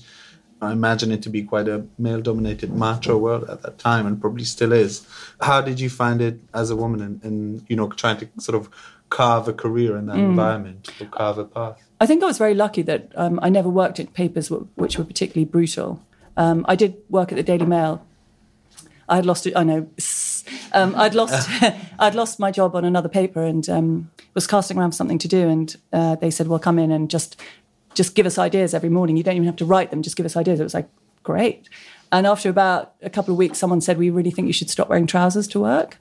I 0.61 0.71
imagine 0.71 1.11
it 1.11 1.21
to 1.23 1.29
be 1.29 1.43
quite 1.43 1.67
a 1.67 1.85
male-dominated 1.97 2.71
macho 2.73 3.17
world 3.17 3.49
at 3.49 3.63
that 3.63 3.79
time, 3.79 4.05
and 4.07 4.21
probably 4.21 4.45
still 4.45 4.71
is. 4.71 5.05
How 5.41 5.59
did 5.59 5.81
you 5.81 5.89
find 5.89 6.21
it 6.21 6.39
as 6.53 6.69
a 6.69 6.77
woman, 6.77 7.01
and, 7.01 7.21
and 7.21 7.65
you 7.67 7.75
know, 7.75 7.89
trying 7.89 8.17
to 8.19 8.29
sort 8.39 8.55
of 8.55 8.69
carve 9.09 9.49
a 9.49 9.53
career 9.53 9.97
in 9.97 10.05
that 10.05 10.15
Mm. 10.15 10.29
environment 10.29 10.89
or 11.01 11.07
carve 11.07 11.37
a 11.37 11.43
path? 11.43 11.83
I 11.99 12.05
think 12.05 12.23
I 12.23 12.27
was 12.27 12.37
very 12.37 12.53
lucky 12.55 12.81
that 12.83 13.11
um, 13.15 13.39
I 13.41 13.49
never 13.49 13.67
worked 13.67 13.99
at 13.99 14.13
papers 14.13 14.47
w- 14.47 14.69
which 14.75 14.97
were 14.97 15.03
particularly 15.03 15.43
brutal. 15.45 16.01
Um, 16.37 16.65
I 16.67 16.75
did 16.75 16.95
work 17.09 17.31
at 17.31 17.35
the 17.35 17.43
Daily 17.43 17.65
Mail. 17.65 18.05
I 19.07 19.17
had 19.17 19.25
lost. 19.25 19.47
it. 19.47 19.55
I 19.55 19.63
know. 19.63 19.89
Um, 20.73 20.95
I'd 20.95 21.13
lost. 21.13 21.47
I'd 21.99 22.15
lost 22.15 22.39
my 22.39 22.49
job 22.49 22.75
on 22.75 22.83
another 22.83 23.07
paper 23.07 23.43
and 23.43 23.69
um, 23.69 24.11
was 24.33 24.47
casting 24.47 24.77
around 24.77 24.91
for 24.91 24.97
something 24.97 25.19
to 25.19 25.27
do. 25.27 25.47
And 25.47 25.73
uh, 25.93 26.15
they 26.15 26.31
said, 26.31 26.47
"Well, 26.47 26.59
come 26.59 26.79
in 26.79 26.91
and 26.91 27.09
just 27.09 27.39
just 27.93 28.15
give 28.15 28.25
us 28.25 28.37
ideas 28.39 28.73
every 28.73 28.89
morning. 28.89 29.15
You 29.15 29.23
don't 29.23 29.35
even 29.35 29.45
have 29.45 29.55
to 29.57 29.65
write 29.65 29.91
them. 29.91 30.01
Just 30.01 30.17
give 30.17 30.25
us 30.25 30.35
ideas." 30.35 30.59
It 30.59 30.63
was 30.63 30.73
like 30.73 30.89
great. 31.21 31.69
And 32.11 32.25
after 32.25 32.49
about 32.49 32.95
a 33.03 33.09
couple 33.09 33.33
of 33.33 33.37
weeks, 33.37 33.59
someone 33.59 33.81
said, 33.81 33.97
"We 33.99 34.09
really 34.09 34.31
think 34.31 34.47
you 34.47 34.53
should 34.53 34.69
stop 34.69 34.89
wearing 34.89 35.05
trousers 35.07 35.47
to 35.49 35.59
work." 35.59 35.99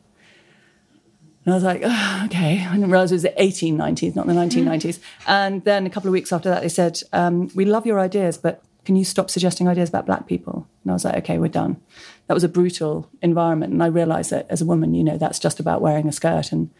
And 1.45 1.53
I 1.53 1.57
was 1.57 1.65
like, 1.65 1.83
oh, 1.85 2.23
okay. 2.27 2.65
I 2.65 2.73
didn't 2.75 2.91
realize 2.91 3.11
it 3.11 3.17
was 3.17 3.23
the 3.23 3.31
1890s, 3.31 4.15
not 4.15 4.27
the 4.29 4.33
1990s. 4.33 5.01
And 5.27 5.65
then 5.65 5.87
a 5.87 5.91
couple 5.91 6.09
of 6.09 6.13
weeks 6.13 6.33
after 6.33 6.49
that, 6.49 6.63
they 6.63 6.69
said, 6.69 7.01
um, 7.13 7.51
we 7.55 7.65
love 7.65 7.85
your 7.85 7.99
ideas, 7.99 8.39
but 8.39 8.63
can 8.85 8.97
you 8.97 9.05
stop 9.05 9.31
suggesting 9.31 9.69
ideas 9.69 9.89
about 9.89 10.07
black 10.07 10.27
people? 10.27 10.67
And 10.83 10.91
I 10.91 10.95
was 10.95 11.05
like, 11.05 11.17
okay, 11.19 11.39
we're 11.39 11.49
done. 11.49 11.81
That 12.27 12.35
was 12.35 12.45
a 12.45 12.49
brutal 12.49 13.09
environment. 13.21 13.73
And 13.73 13.83
I 13.83 13.87
realized 13.87 14.31
that 14.31 14.47
as 14.51 14.61
a 14.61 14.67
woman, 14.67 14.95
you 14.95 15.05
know, 15.05 15.17
that's 15.17 15.39
just 15.39 15.61
about 15.61 15.81
wearing 15.81 16.09
a 16.09 16.13
skirt 16.13 16.53
and 16.53 16.71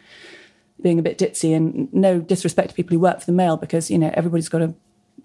being 0.81 0.99
a 0.99 1.03
bit 1.03 1.17
ditzy 1.17 1.55
and 1.55 1.91
no 1.93 2.19
disrespect 2.19 2.69
to 2.69 2.75
people 2.75 2.95
who 2.95 2.99
work 2.99 3.19
for 3.19 3.25
the 3.25 3.31
Mail 3.31 3.55
because, 3.55 3.89
you 3.89 3.97
know, 3.97 4.11
everybody's 4.13 4.49
got 4.49 4.59
to 4.59 4.75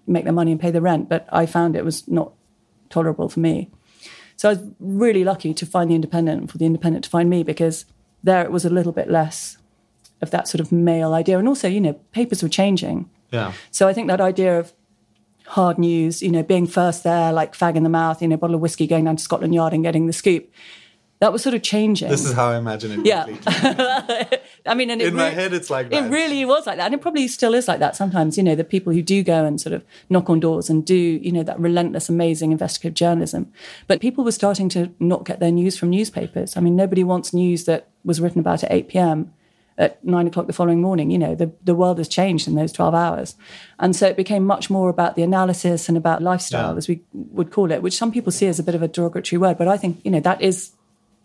make 0.07 0.23
their 0.23 0.33
money 0.33 0.51
and 0.51 0.61
pay 0.61 0.71
the 0.71 0.81
rent. 0.81 1.09
But 1.09 1.27
I 1.31 1.45
found 1.45 1.75
it 1.75 1.83
was 1.83 2.07
not 2.07 2.31
tolerable 2.89 3.27
for 3.27 3.41
me. 3.41 3.69
So 4.37 4.49
I 4.49 4.53
was 4.53 4.63
really 4.79 5.25
lucky 5.25 5.53
to 5.53 5.65
find 5.65 5.91
the 5.91 5.95
Independent 5.95 6.41
and 6.41 6.51
for 6.51 6.57
the 6.57 6.65
Independent 6.65 7.03
to 7.03 7.09
find 7.09 7.29
me 7.29 7.43
because 7.43 7.85
there 8.23 8.41
it 8.41 8.51
was 8.51 8.63
a 8.63 8.69
little 8.69 8.93
bit 8.93 9.09
less 9.09 9.57
of 10.21 10.31
that 10.31 10.47
sort 10.47 10.61
of 10.61 10.71
male 10.71 11.13
idea. 11.13 11.37
And 11.37 11.47
also, 11.47 11.67
you 11.67 11.81
know, 11.81 11.93
papers 12.13 12.41
were 12.41 12.49
changing. 12.49 13.09
Yeah, 13.31 13.53
So 13.69 13.87
I 13.87 13.93
think 13.93 14.07
that 14.07 14.21
idea 14.21 14.57
of 14.57 14.73
hard 15.49 15.77
news, 15.79 16.21
you 16.21 16.31
know, 16.31 16.43
being 16.43 16.67
first 16.67 17.03
there, 17.03 17.33
like 17.33 17.53
fag 17.55 17.75
in 17.75 17.83
the 17.83 17.89
mouth, 17.89 18.21
you 18.21 18.27
know, 18.27 18.37
bottle 18.37 18.55
of 18.55 18.61
whiskey 18.61 18.85
going 18.87 19.05
down 19.05 19.15
to 19.15 19.23
Scotland 19.23 19.53
Yard 19.53 19.73
and 19.73 19.83
getting 19.83 20.05
the 20.05 20.13
scoop, 20.13 20.49
that 21.19 21.33
was 21.33 21.41
sort 21.41 21.53
of 21.53 21.63
changing. 21.63 22.07
this 22.07 22.23
is 22.23 22.33
how 22.33 22.49
I 22.49 22.57
imagine 22.57 22.91
it. 22.99 23.05
Yeah. 23.05 23.25
I 24.65 24.73
mean, 24.75 24.89
and 24.89 25.01
it 25.01 25.09
In 25.09 25.15
my 25.15 25.29
rea- 25.29 25.35
head, 25.35 25.53
it's 25.53 25.69
like 25.69 25.91
It 25.91 26.09
really 26.09 26.45
was 26.45 26.65
like 26.67 26.77
that, 26.77 26.85
and 26.85 26.93
it 26.93 27.01
probably 27.01 27.27
still 27.27 27.53
is 27.53 27.67
like 27.67 27.79
that 27.79 27.95
sometimes. 27.95 28.37
You 28.37 28.43
know, 28.43 28.55
the 28.55 28.63
people 28.63 28.93
who 28.93 29.01
do 29.01 29.21
go 29.23 29.43
and 29.43 29.59
sort 29.59 29.73
of 29.73 29.83
knock 30.09 30.29
on 30.29 30.39
doors 30.39 30.69
and 30.69 30.85
do, 30.85 30.95
you 30.95 31.31
know, 31.31 31.43
that 31.43 31.59
relentless, 31.59 32.07
amazing 32.09 32.51
investigative 32.51 32.93
journalism. 32.93 33.51
But 33.87 33.99
people 34.01 34.23
were 34.23 34.31
starting 34.31 34.69
to 34.69 34.93
not 34.99 35.25
get 35.25 35.39
their 35.39 35.51
news 35.51 35.77
from 35.77 35.89
newspapers. 35.89 36.55
I 36.55 36.61
mean, 36.61 36.75
nobody 36.75 37.03
wants 37.03 37.33
news 37.33 37.65
that 37.65 37.89
was 38.05 38.21
written 38.21 38.39
about 38.39 38.63
at 38.63 38.71
eight 38.71 38.87
p.m. 38.87 39.33
at 39.79 40.03
nine 40.05 40.27
o'clock 40.27 40.45
the 40.45 40.53
following 40.53 40.81
morning. 40.81 41.09
You 41.09 41.17
know, 41.17 41.33
the 41.33 41.51
the 41.63 41.73
world 41.73 41.97
has 41.97 42.07
changed 42.07 42.47
in 42.47 42.53
those 42.55 42.71
twelve 42.71 42.93
hours, 42.93 43.35
and 43.79 43.95
so 43.95 44.05
it 44.05 44.15
became 44.17 44.45
much 44.45 44.69
more 44.69 44.89
about 44.89 45.15
the 45.15 45.23
analysis 45.23 45.89
and 45.89 45.97
about 45.97 46.21
lifestyle, 46.21 46.73
Yeah. 46.73 46.77
as 46.77 46.87
we 46.87 47.01
would 47.13 47.49
call 47.51 47.71
it, 47.71 47.81
which 47.81 47.97
some 47.97 48.11
people 48.11 48.31
see 48.31 48.45
as 48.47 48.59
a 48.59 48.63
bit 48.63 48.75
of 48.75 48.83
a 48.83 48.87
derogatory 48.87 49.39
word, 49.39 49.57
but 49.57 49.67
I 49.67 49.77
think 49.77 49.99
you 50.03 50.11
know 50.11 50.19
that 50.19 50.41
is 50.41 50.71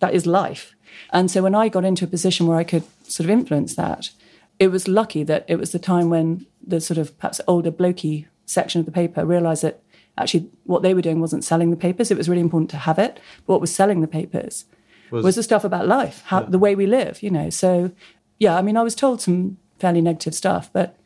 that 0.01 0.15
is 0.15 0.25
life. 0.27 0.75
And 1.13 1.31
so 1.31 1.43
when 1.43 1.55
I 1.55 1.69
got 1.69 1.85
into 1.85 2.05
a 2.05 2.09
position 2.09 2.47
where 2.47 2.57
I 2.57 2.65
could 2.65 2.85
sort 3.03 3.25
of 3.27 3.31
influence 3.31 3.75
that, 3.75 4.11
it 4.59 4.69
was 4.69 4.87
lucky 4.89 5.25
that 5.25 5.45
it 5.49 5.57
was 5.57 5.73
the 5.73 5.79
time 5.79 6.09
when 6.09 6.47
the 6.67 6.81
sort 6.81 6.99
of 6.99 7.17
perhaps 7.19 7.41
older 7.47 7.71
blokey 7.73 8.27
section 8.47 8.79
of 8.81 8.87
the 8.87 8.93
paper 8.93 9.25
realized 9.27 9.63
that 9.63 9.81
actually 10.17 10.49
what 10.65 10.83
they 10.83 10.95
were 10.95 11.03
doing 11.03 11.21
wasn't 11.21 11.43
selling 11.45 11.71
the 11.71 11.77
papers. 11.77 12.11
It 12.11 12.17
was 12.17 12.29
really 12.29 12.41
important 12.41 12.71
to 12.71 12.77
have 12.77 12.99
it. 13.01 13.19
But 13.47 13.55
what 13.55 13.61
was 13.61 13.75
selling 13.75 14.01
the 14.01 14.07
papers 14.07 14.65
was, 15.11 15.25
Was- 15.25 15.35
the 15.35 15.43
stuff 15.43 15.65
about 15.65 15.87
life, 15.89 16.23
how 16.27 16.41
the 16.43 16.59
way 16.59 16.75
we 16.77 16.87
live, 16.87 17.23
you 17.23 17.31
know. 17.31 17.51
So 17.51 17.91
yeah, 18.39 18.57
I 18.57 18.63
mean 18.63 18.77
I 18.77 18.83
was 18.83 18.95
told 18.95 19.21
some 19.21 19.59
fairly 19.79 20.01
negative 20.01 20.35
stuff, 20.35 20.71
but 20.73 20.97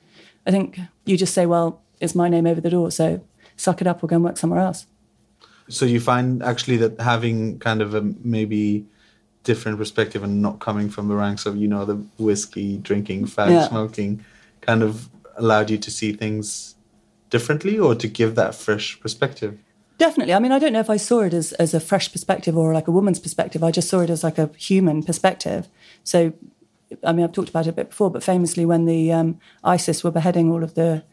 I 0.47 0.50
think 0.50 0.78
you 1.04 1.16
just 1.16 1.35
say, 1.35 1.47
well, 1.47 1.80
it's 2.00 2.14
my 2.14 2.28
name 2.28 2.47
over 2.47 2.61
the 2.61 2.70
door, 2.70 2.90
so 2.90 3.23
suck 3.56 3.80
it 3.80 3.87
up 3.87 4.02
or 4.02 4.06
go 4.06 4.16
and 4.16 4.25
work 4.25 4.38
somewhere 4.38 4.61
else. 4.61 4.87
So 5.68 5.85
you 5.85 6.00
find 6.00 6.42
actually 6.42 6.78
that 6.78 7.00
having 7.00 7.58
kind 7.58 7.82
of 7.82 7.94
a 7.94 8.00
maybe 8.23 8.87
different 9.44 9.78
perspective 9.78 10.23
and 10.23 10.40
not 10.42 10.58
coming 10.61 10.88
from 10.88 11.08
the 11.08 11.14
ranks 11.14 11.47
of 11.47 11.56
you 11.56 11.68
know 11.68 11.85
the 11.85 11.97
whiskey 12.18 12.78
drinking, 12.78 13.26
fag 13.26 13.50
Yeah. 13.50 13.68
smoking, 13.68 14.25
kind 14.61 14.82
of 14.82 15.08
allowed 15.37 15.70
you 15.70 15.78
to 15.78 15.90
see 15.90 16.12
things 16.12 16.75
differently 17.30 17.78
or 17.78 17.94
to 17.94 18.08
give 18.08 18.35
that 18.35 18.54
fresh 18.54 18.99
perspective. 19.00 19.58
Definitely. 19.99 20.32
I 20.35 20.38
mean, 20.38 20.52
I 20.52 20.58
don't 20.58 20.73
know 20.73 20.80
if 20.80 20.90
I 20.90 20.97
saw 20.97 21.20
it 21.23 21.35
as, 21.35 21.52
as 21.54 21.75
a 21.75 21.80
fresh 21.80 22.11
perspective 22.12 22.56
or 22.56 22.73
like 22.73 22.87
a 22.88 22.90
woman's 22.92 23.18
perspective. 23.18 23.62
I 23.64 23.70
just 23.70 23.88
saw 23.88 24.00
it 24.00 24.11
as 24.11 24.23
like 24.23 24.38
a 24.38 24.49
human 24.56 25.02
perspective. 25.02 25.68
So, 26.04 26.32
I 27.04 27.12
mean, 27.12 27.25
I've 27.25 27.33
talked 27.33 27.49
about 27.49 27.66
it 27.66 27.71
a 27.71 27.75
bit 27.75 27.90
before, 27.90 28.11
but 28.11 28.23
famously, 28.23 28.64
when 28.64 28.85
the 28.85 29.12
um, 29.12 29.40
ISIS 29.64 30.02
were 30.02 30.11
beheading 30.11 30.50
all 30.50 30.62
of 30.62 30.75
the 30.75 31.04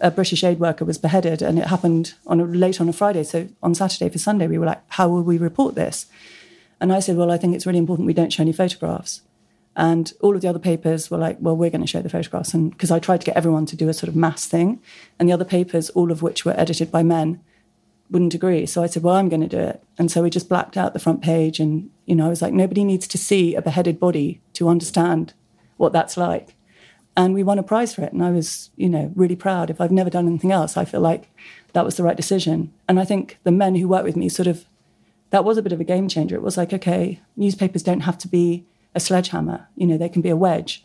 a 0.00 0.10
British 0.10 0.42
aid 0.42 0.58
worker 0.58 0.84
was 0.84 0.98
beheaded, 0.98 1.42
and 1.42 1.58
it 1.58 1.66
happened 1.66 2.14
on 2.26 2.40
a, 2.40 2.44
late 2.44 2.80
on 2.80 2.88
a 2.88 2.92
Friday. 2.92 3.24
So 3.24 3.48
on 3.62 3.74
Saturday 3.74 4.08
for 4.08 4.18
Sunday, 4.18 4.46
we 4.46 4.58
were 4.58 4.66
like, 4.66 4.82
"How 4.88 5.08
will 5.08 5.22
we 5.22 5.38
report 5.38 5.74
this?" 5.74 6.06
And 6.80 6.92
I 6.92 7.00
said, 7.00 7.16
"Well, 7.16 7.30
I 7.30 7.38
think 7.38 7.54
it's 7.54 7.66
really 7.66 7.78
important 7.78 8.06
we 8.06 8.14
don't 8.14 8.32
show 8.32 8.42
any 8.42 8.52
photographs." 8.52 9.22
And 9.74 10.12
all 10.20 10.34
of 10.34 10.42
the 10.42 10.48
other 10.48 10.58
papers 10.58 11.10
were 11.10 11.18
like, 11.18 11.38
well, 11.40 11.56
we're 11.56 11.70
going 11.70 11.80
to 11.80 11.86
show 11.86 12.02
the 12.02 12.10
photographs. 12.10 12.52
And 12.52 12.70
because 12.70 12.90
I 12.90 12.98
tried 12.98 13.20
to 13.22 13.26
get 13.26 13.36
everyone 13.36 13.64
to 13.66 13.76
do 13.76 13.88
a 13.88 13.94
sort 13.94 14.08
of 14.08 14.16
mass 14.16 14.46
thing. 14.46 14.82
And 15.18 15.28
the 15.28 15.32
other 15.32 15.46
papers, 15.46 15.88
all 15.90 16.12
of 16.12 16.20
which 16.20 16.44
were 16.44 16.58
edited 16.58 16.90
by 16.90 17.02
men, 17.02 17.40
wouldn't 18.12 18.34
agree. 18.34 18.66
So 18.66 18.82
I 18.82 18.86
said, 18.86 19.02
well, 19.02 19.16
I'm 19.16 19.28
going 19.28 19.40
to 19.40 19.48
do 19.48 19.58
it. 19.58 19.82
And 19.98 20.10
so 20.10 20.22
we 20.22 20.30
just 20.30 20.48
blacked 20.48 20.76
out 20.76 20.92
the 20.92 21.00
front 21.00 21.22
page. 21.22 21.58
And, 21.58 21.90
you 22.06 22.14
know, 22.14 22.26
I 22.26 22.28
was 22.28 22.42
like, 22.42 22.52
nobody 22.52 22.84
needs 22.84 23.08
to 23.08 23.18
see 23.18 23.54
a 23.54 23.62
beheaded 23.62 23.98
body 23.98 24.40
to 24.52 24.68
understand 24.68 25.32
what 25.78 25.92
that's 25.92 26.16
like. 26.16 26.54
And 27.16 27.34
we 27.34 27.42
won 27.42 27.58
a 27.58 27.62
prize 27.62 27.94
for 27.94 28.02
it. 28.02 28.12
And 28.12 28.22
I 28.22 28.30
was, 28.30 28.70
you 28.76 28.88
know, 28.88 29.12
really 29.16 29.36
proud. 29.36 29.70
If 29.70 29.80
I've 29.80 29.90
never 29.90 30.10
done 30.10 30.28
anything 30.28 30.52
else, 30.52 30.76
I 30.76 30.84
feel 30.84 31.00
like 31.00 31.28
that 31.72 31.84
was 31.84 31.96
the 31.96 32.02
right 32.02 32.16
decision. 32.16 32.72
And 32.88 33.00
I 33.00 33.04
think 33.04 33.38
the 33.42 33.50
men 33.50 33.74
who 33.74 33.88
worked 33.88 34.04
with 34.04 34.16
me 34.16 34.28
sort 34.28 34.46
of, 34.46 34.64
that 35.30 35.44
was 35.44 35.58
a 35.58 35.62
bit 35.62 35.72
of 35.72 35.80
a 35.80 35.84
game 35.84 36.08
changer. 36.08 36.36
It 36.36 36.42
was 36.42 36.56
like, 36.56 36.72
okay, 36.72 37.20
newspapers 37.36 37.82
don't 37.82 38.00
have 38.00 38.18
to 38.18 38.28
be 38.28 38.64
a 38.94 39.00
sledgehammer, 39.00 39.66
you 39.74 39.86
know, 39.86 39.96
they 39.96 40.08
can 40.08 40.20
be 40.20 40.28
a 40.28 40.36
wedge. 40.36 40.84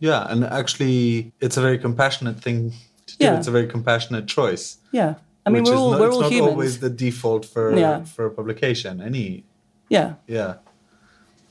Yeah, 0.00 0.26
and 0.28 0.44
actually, 0.44 1.32
it's 1.40 1.56
a 1.56 1.60
very 1.60 1.78
compassionate 1.78 2.40
thing 2.40 2.72
to 3.06 3.16
do. 3.16 3.24
Yeah. 3.24 3.38
It's 3.38 3.46
a 3.46 3.52
very 3.52 3.68
compassionate 3.68 4.26
choice. 4.26 4.78
Yeah. 4.90 5.14
I 5.46 5.50
mean, 5.50 5.62
which 5.64 5.70
we're 5.70 5.76
all, 5.76 5.90
not, 5.90 6.00
we're 6.00 6.06
it's 6.08 6.16
all 6.16 6.22
not 6.22 6.32
humans. 6.32 6.50
always 6.52 6.78
the 6.80 6.90
default 6.90 7.44
for 7.44 7.76
Yeah. 7.76 8.04
for 8.04 8.26
a 8.26 8.30
publication. 8.30 9.00
Any, 9.02 9.44
yeah. 9.88 10.14
yeah, 10.26 10.54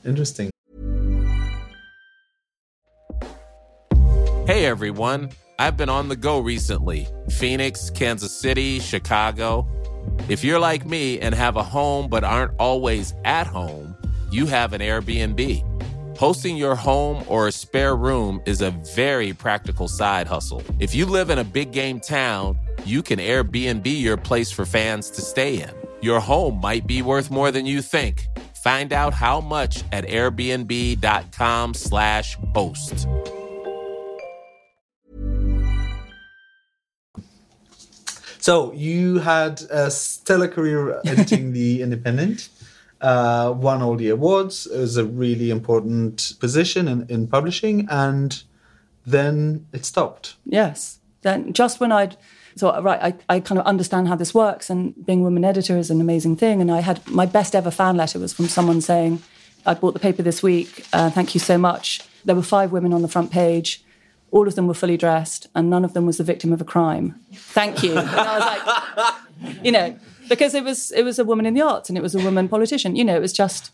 interesting. 0.05 0.49
Hey 4.45 4.65
everyone, 4.65 5.29
I've 5.57 5.77
been 5.77 5.89
on 5.89 6.09
the 6.09 6.15
go 6.15 6.39
recently 6.39 7.07
Phoenix, 7.29 7.89
Kansas 7.89 8.37
City, 8.37 8.79
Chicago. 8.79 9.67
If 10.27 10.43
you're 10.43 10.59
like 10.59 10.85
me 10.85 11.19
and 11.19 11.33
have 11.33 11.55
a 11.55 11.63
home 11.63 12.09
but 12.09 12.23
aren't 12.23 12.51
always 12.59 13.13
at 13.23 13.47
home, 13.47 13.95
you 14.31 14.45
have 14.47 14.73
an 14.73 14.81
Airbnb. 14.81 16.17
Hosting 16.17 16.57
your 16.57 16.75
home 16.75 17.23
or 17.27 17.47
a 17.47 17.51
spare 17.51 17.95
room 17.95 18.41
is 18.45 18.61
a 18.61 18.71
very 18.95 19.33
practical 19.33 19.87
side 19.87 20.27
hustle. 20.27 20.61
If 20.79 20.93
you 20.93 21.05
live 21.05 21.29
in 21.29 21.39
a 21.39 21.43
big 21.43 21.71
game 21.71 21.99
town, 21.99 22.59
you 22.85 23.01
can 23.01 23.19
Airbnb 23.19 23.85
your 23.85 24.17
place 24.17 24.51
for 24.51 24.65
fans 24.65 25.09
to 25.11 25.21
stay 25.21 25.61
in. 25.61 25.71
Your 26.01 26.19
home 26.19 26.59
might 26.59 26.85
be 26.87 27.01
worth 27.01 27.31
more 27.31 27.49
than 27.51 27.65
you 27.65 27.81
think. 27.81 28.27
Find 28.63 28.91
out 28.93 29.13
how 29.13 29.41
much 29.41 29.83
at 29.91 30.05
airbnb.com/slash 30.05 32.37
host. 32.53 33.07
So 38.39 38.73
you 38.73 39.19
had 39.19 39.61
a 39.69 39.89
stellar 39.89 40.49
career 40.49 40.99
editing 41.05 41.53
the 41.53 41.81
Independent. 41.81 42.49
Uh, 42.99 43.53
won 43.55 43.81
all 43.81 43.95
the 43.95 44.09
awards. 44.09 44.67
It 44.67 44.79
was 44.79 44.97
a 44.97 45.05
really 45.05 45.49
important 45.49 46.33
position 46.39 46.89
in, 46.89 47.05
in 47.07 47.27
publishing, 47.27 47.87
and 47.89 48.43
then 49.05 49.67
it 49.71 49.85
stopped. 49.85 50.35
Yes. 50.45 50.99
Then 51.21 51.53
just 51.53 51.79
when 51.79 51.93
I'd 51.93 52.17
So, 52.55 52.79
right, 52.81 53.15
I, 53.29 53.35
I 53.35 53.39
kind 53.39 53.59
of 53.59 53.65
understand 53.65 54.07
how 54.07 54.15
this 54.15 54.33
works, 54.33 54.69
and 54.69 54.93
being 55.05 55.21
a 55.21 55.23
woman 55.23 55.43
editor 55.43 55.77
is 55.77 55.89
an 55.89 56.01
amazing 56.01 56.35
thing. 56.35 56.61
And 56.61 56.71
I 56.71 56.81
had 56.81 57.07
my 57.07 57.25
best 57.25 57.55
ever 57.55 57.71
fan 57.71 57.97
letter 57.97 58.19
was 58.19 58.33
from 58.33 58.47
someone 58.47 58.81
saying, 58.81 59.21
I 59.65 59.73
bought 59.73 59.93
the 59.93 59.99
paper 59.99 60.21
this 60.21 60.43
week. 60.43 60.85
Uh, 60.93 61.09
thank 61.09 61.33
you 61.33 61.39
so 61.39 61.57
much. 61.57 62.01
There 62.25 62.35
were 62.35 62.43
five 62.43 62.71
women 62.71 62.93
on 62.93 63.01
the 63.01 63.07
front 63.07 63.31
page. 63.31 63.83
All 64.31 64.47
of 64.47 64.55
them 64.55 64.67
were 64.67 64.73
fully 64.73 64.97
dressed, 64.97 65.47
and 65.55 65.69
none 65.69 65.85
of 65.85 65.93
them 65.93 66.05
was 66.05 66.17
the 66.17 66.23
victim 66.23 66.51
of 66.51 66.61
a 66.61 66.65
crime. 66.65 67.19
Thank 67.33 67.83
you. 67.83 67.97
And 67.97 68.09
I 68.09 68.37
was 68.37 69.45
like, 69.45 69.55
you 69.63 69.71
know, 69.71 69.97
because 70.29 70.53
it 70.53 70.63
was 70.63 70.91
it 70.91 71.03
was 71.03 71.19
a 71.19 71.23
woman 71.23 71.45
in 71.45 71.53
the 71.53 71.61
arts 71.61 71.89
and 71.89 71.97
it 71.97 72.01
was 72.01 72.15
a 72.15 72.19
woman 72.19 72.47
politician. 72.47 72.95
You 72.95 73.03
know, 73.03 73.15
it 73.15 73.21
was 73.21 73.33
just 73.33 73.71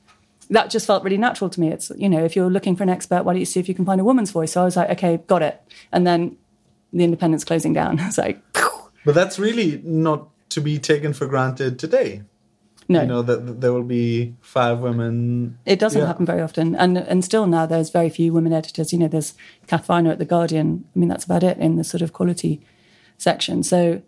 that 0.50 0.70
just 0.70 0.88
felt 0.88 1.04
really 1.04 1.18
natural 1.18 1.50
to 1.50 1.60
me. 1.60 1.70
It's 1.70 1.92
you 1.96 2.10
know, 2.10 2.24
if 2.24 2.36
you're 2.36 2.50
looking 2.50 2.76
for 2.76 2.84
an 2.84 2.90
expert, 2.90 3.24
why 3.24 3.34
don't 3.34 3.40
you 3.40 3.46
see 3.46 3.60
if 3.60 3.70
you 3.70 3.76
can 3.76 3.86
find 3.86 4.02
a 4.02 4.04
woman's 4.04 4.32
voice? 4.32 4.54
So 4.54 4.62
I 4.62 4.66
was 4.66 4.76
like, 4.76 4.90
okay, 4.92 5.18
got 5.28 5.42
it. 5.42 5.62
And 5.92 6.06
then 6.06 6.38
the 6.92 7.04
Independent's 7.04 7.46
closing 7.46 7.74
down. 7.74 8.00
It's 8.10 8.18
like, 8.18 8.42
But 9.06 9.16
that's 9.16 9.40
really 9.40 9.82
not 9.84 10.28
to 10.50 10.62
be 10.62 10.78
taken 10.80 11.14
for 11.14 11.26
granted 11.28 11.80
today. 11.80 12.24
no, 12.92 13.02
You 13.02 13.08
know 13.08 13.22
that 13.22 13.46
that 13.46 13.62
there 13.62 13.72
will 13.72 13.84
be 13.84 14.34
five 14.42 14.80
women. 14.80 15.58
It 15.66 15.78
doesn't 15.80 16.02
Yeah. 16.02 16.08
happen 16.08 16.26
very 16.26 16.42
often, 16.42 16.76
and 16.76 16.98
and 16.98 17.24
still 17.24 17.46
now 17.46 17.66
there's 17.68 17.92
very 17.92 18.10
few 18.10 18.34
women 18.34 18.52
editors. 18.52 18.92
You 18.92 18.98
know, 19.00 19.08
there's 19.08 19.36
Kath 19.68 19.86
Viner 19.86 20.10
at 20.12 20.18
the 20.18 20.26
Guardian. 20.26 20.86
I 20.96 21.00
mean, 21.00 21.08
that's 21.10 21.24
about 21.26 21.44
it 21.44 21.58
in 21.60 21.76
the 21.76 21.84
sort 21.84 22.02
of 22.02 22.14
quality 22.14 22.62
section. 23.18 23.62
So, 23.64 24.02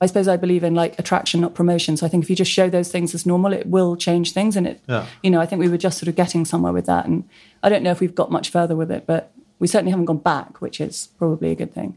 I 0.00 0.06
suppose 0.06 0.26
I 0.26 0.36
believe 0.36 0.64
in 0.64 0.74
like 0.74 0.98
attraction, 0.98 1.40
not 1.40 1.54
promotion. 1.54 1.96
So 1.96 2.06
I 2.06 2.08
think 2.08 2.24
if 2.24 2.30
you 2.30 2.34
just 2.36 2.50
show 2.50 2.68
those 2.68 2.90
things 2.90 3.14
as 3.14 3.24
normal, 3.26 3.52
it 3.52 3.66
will 3.66 3.94
change 3.96 4.32
things. 4.32 4.56
And 4.56 4.66
it, 4.66 4.80
Yeah. 4.88 5.06
you 5.22 5.30
know, 5.30 5.40
I 5.40 5.46
think 5.46 5.60
we 5.60 5.68
were 5.68 5.76
just 5.78 5.98
sort 5.98 6.08
of 6.08 6.16
getting 6.16 6.44
somewhere 6.44 6.72
with 6.72 6.86
that. 6.86 7.06
And 7.06 7.24
I 7.62 7.68
don't 7.68 7.82
know 7.84 7.90
if 7.92 8.00
we've 8.00 8.14
got 8.14 8.30
much 8.32 8.50
further 8.50 8.74
with 8.76 8.90
it, 8.90 9.04
but 9.06 9.30
we 9.60 9.66
certainly 9.68 9.90
haven't 9.90 10.06
gone 10.06 10.18
back, 10.18 10.60
which 10.60 10.80
is 10.80 11.08
probably 11.18 11.50
a 11.50 11.54
good 11.56 11.72
thing. 11.74 11.96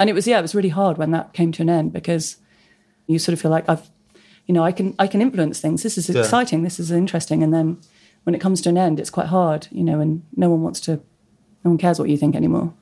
And 0.00 0.10
it 0.10 0.14
was 0.14 0.26
yeah, 0.26 0.38
it 0.38 0.42
was 0.42 0.54
really 0.54 0.70
hard 0.70 0.98
when 0.98 1.12
that 1.12 1.32
came 1.32 1.52
to 1.52 1.62
an 1.62 1.70
end 1.70 1.92
because 1.92 2.38
you 3.06 3.18
sort 3.18 3.34
of 3.34 3.40
feel 3.40 3.50
like 3.52 3.68
I've, 3.68 3.88
you 4.46 4.54
know, 4.54 4.64
I 4.64 4.72
can 4.72 4.94
I 4.98 5.06
can 5.06 5.20
influence 5.22 5.60
things. 5.60 5.82
This 5.84 5.96
is 5.98 6.08
Yeah. 6.08 6.20
exciting. 6.20 6.62
This 6.64 6.80
is 6.80 6.90
interesting. 6.90 7.42
And 7.44 7.52
then 7.54 7.78
when 8.24 8.34
it 8.34 8.40
comes 8.40 8.60
to 8.62 8.68
an 8.70 8.78
end, 8.78 8.98
it's 8.98 9.10
quite 9.10 9.26
hard, 9.28 9.68
you 9.70 9.84
know, 9.84 10.00
and 10.00 10.22
no 10.36 10.50
one 10.50 10.62
wants 10.62 10.80
to, 10.80 10.92
no 11.64 11.70
one 11.70 11.78
cares 11.78 11.98
what 11.98 12.08
you 12.08 12.16
think 12.16 12.34
anymore. 12.34 12.72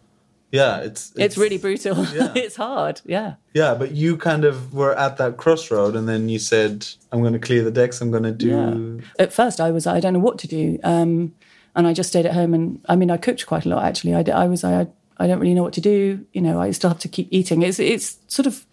Yeah, 0.51 0.79
it's 0.79 1.13
It's, 1.17 1.37
really 1.37 1.59
brutal. 1.59 2.05
yeah. 2.15 2.33
it's 2.37 2.57
hard. 2.57 3.01
Yeah. 3.05 3.35
Yeah, 3.53 3.75
but 3.75 3.91
you 3.93 4.17
kind 4.17 4.45
of 4.45 4.73
were 4.73 4.95
at 4.97 5.17
that 5.19 5.37
crossroad, 5.37 5.95
and 5.95 6.09
then 6.09 6.29
you 6.31 6.39
said, 6.39 6.87
"I'm 7.13 7.21
going 7.21 7.35
to 7.35 7.39
clear 7.39 7.63
the 7.65 7.71
decks. 7.71 8.01
I'm 8.01 8.11
going 8.11 8.23
to 8.23 8.33
do." 8.33 8.49
Yeah. 8.49 9.25
At 9.25 9.33
first, 9.33 9.61
I 9.61 9.71
was 9.71 9.87
I 9.87 10.01
don't 10.01 10.15
know 10.15 10.25
what 10.29 10.39
to 10.39 10.49
do, 10.49 10.79
um, 10.85 11.35
and 11.75 11.87
I 11.87 11.93
just 11.93 12.09
stayed 12.09 12.25
at 12.27 12.33
home. 12.33 12.55
And 12.55 12.81
I 12.89 12.97
mean, 12.97 13.11
I 13.11 13.19
cooked 13.19 13.47
quite 13.47 13.67
a 13.67 13.69
lot 13.69 13.85
actually. 13.85 14.15
I, 14.15 14.23
I 14.45 14.47
was 14.49 14.65
I 14.65 14.87
I 15.19 15.27
don't 15.27 15.41
really 15.41 15.55
know 15.55 15.63
what 15.63 15.73
to 15.75 15.81
do. 15.81 16.25
You 16.33 16.41
know, 16.41 16.61
I 16.61 16.71
still 16.71 16.91
have 16.91 17.01
to 17.01 17.09
keep 17.09 17.29
eating. 17.31 17.63
It's 17.63 17.79
it's 17.79 18.19
sort 18.29 18.47
of 18.47 18.67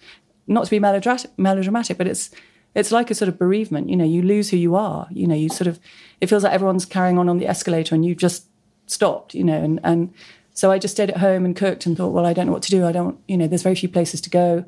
not 0.48 0.66
to 0.66 0.72
be 0.72 0.80
melodramatic, 0.80 1.98
but 1.98 2.08
it's 2.08 2.30
it's 2.75 2.92
like 2.92 3.10
a 3.10 3.16
sort 3.16 3.30
of 3.30 3.40
bereavement. 3.40 3.90
You 3.90 3.96
know, 3.96 4.06
you 4.06 4.22
lose 4.22 4.50
who 4.50 4.58
you 4.58 4.75
are. 4.75 5.08
You 5.12 5.28
know, 5.28 5.36
you 5.36 5.50
sort 5.50 5.68
of 5.68 5.80
it 6.22 6.28
feels 6.28 6.44
like 6.44 6.54
everyone's 6.54 6.86
carrying 6.86 7.18
on 7.18 7.30
on 7.30 7.38
the 7.38 7.48
escalator, 7.48 7.96
and 7.96 8.06
you've 8.06 8.18
just 8.18 8.46
stopped. 8.88 9.34
You 9.34 9.44
know, 9.44 9.62
and 9.62 9.80
and 9.84 10.14
so 10.54 10.72
I 10.72 10.80
just 10.80 10.94
stayed 10.94 11.10
at 11.10 11.18
home 11.18 11.46
and 11.46 11.56
cooked 11.56 11.86
and 11.86 11.98
thought, 11.98 12.14
well, 12.14 12.25
I 12.25 12.34
don't 12.34 12.46
know 12.46 12.54
what 12.54 12.64
to 12.64 12.72
do. 12.72 12.86
I 12.86 12.92
don't. 12.92 13.20
You 13.28 13.38
know, 13.38 13.48
there's 13.48 13.64
very 13.64 13.75
few 13.75 13.90
places 13.90 14.22
to 14.22 14.30
go, 14.30 14.66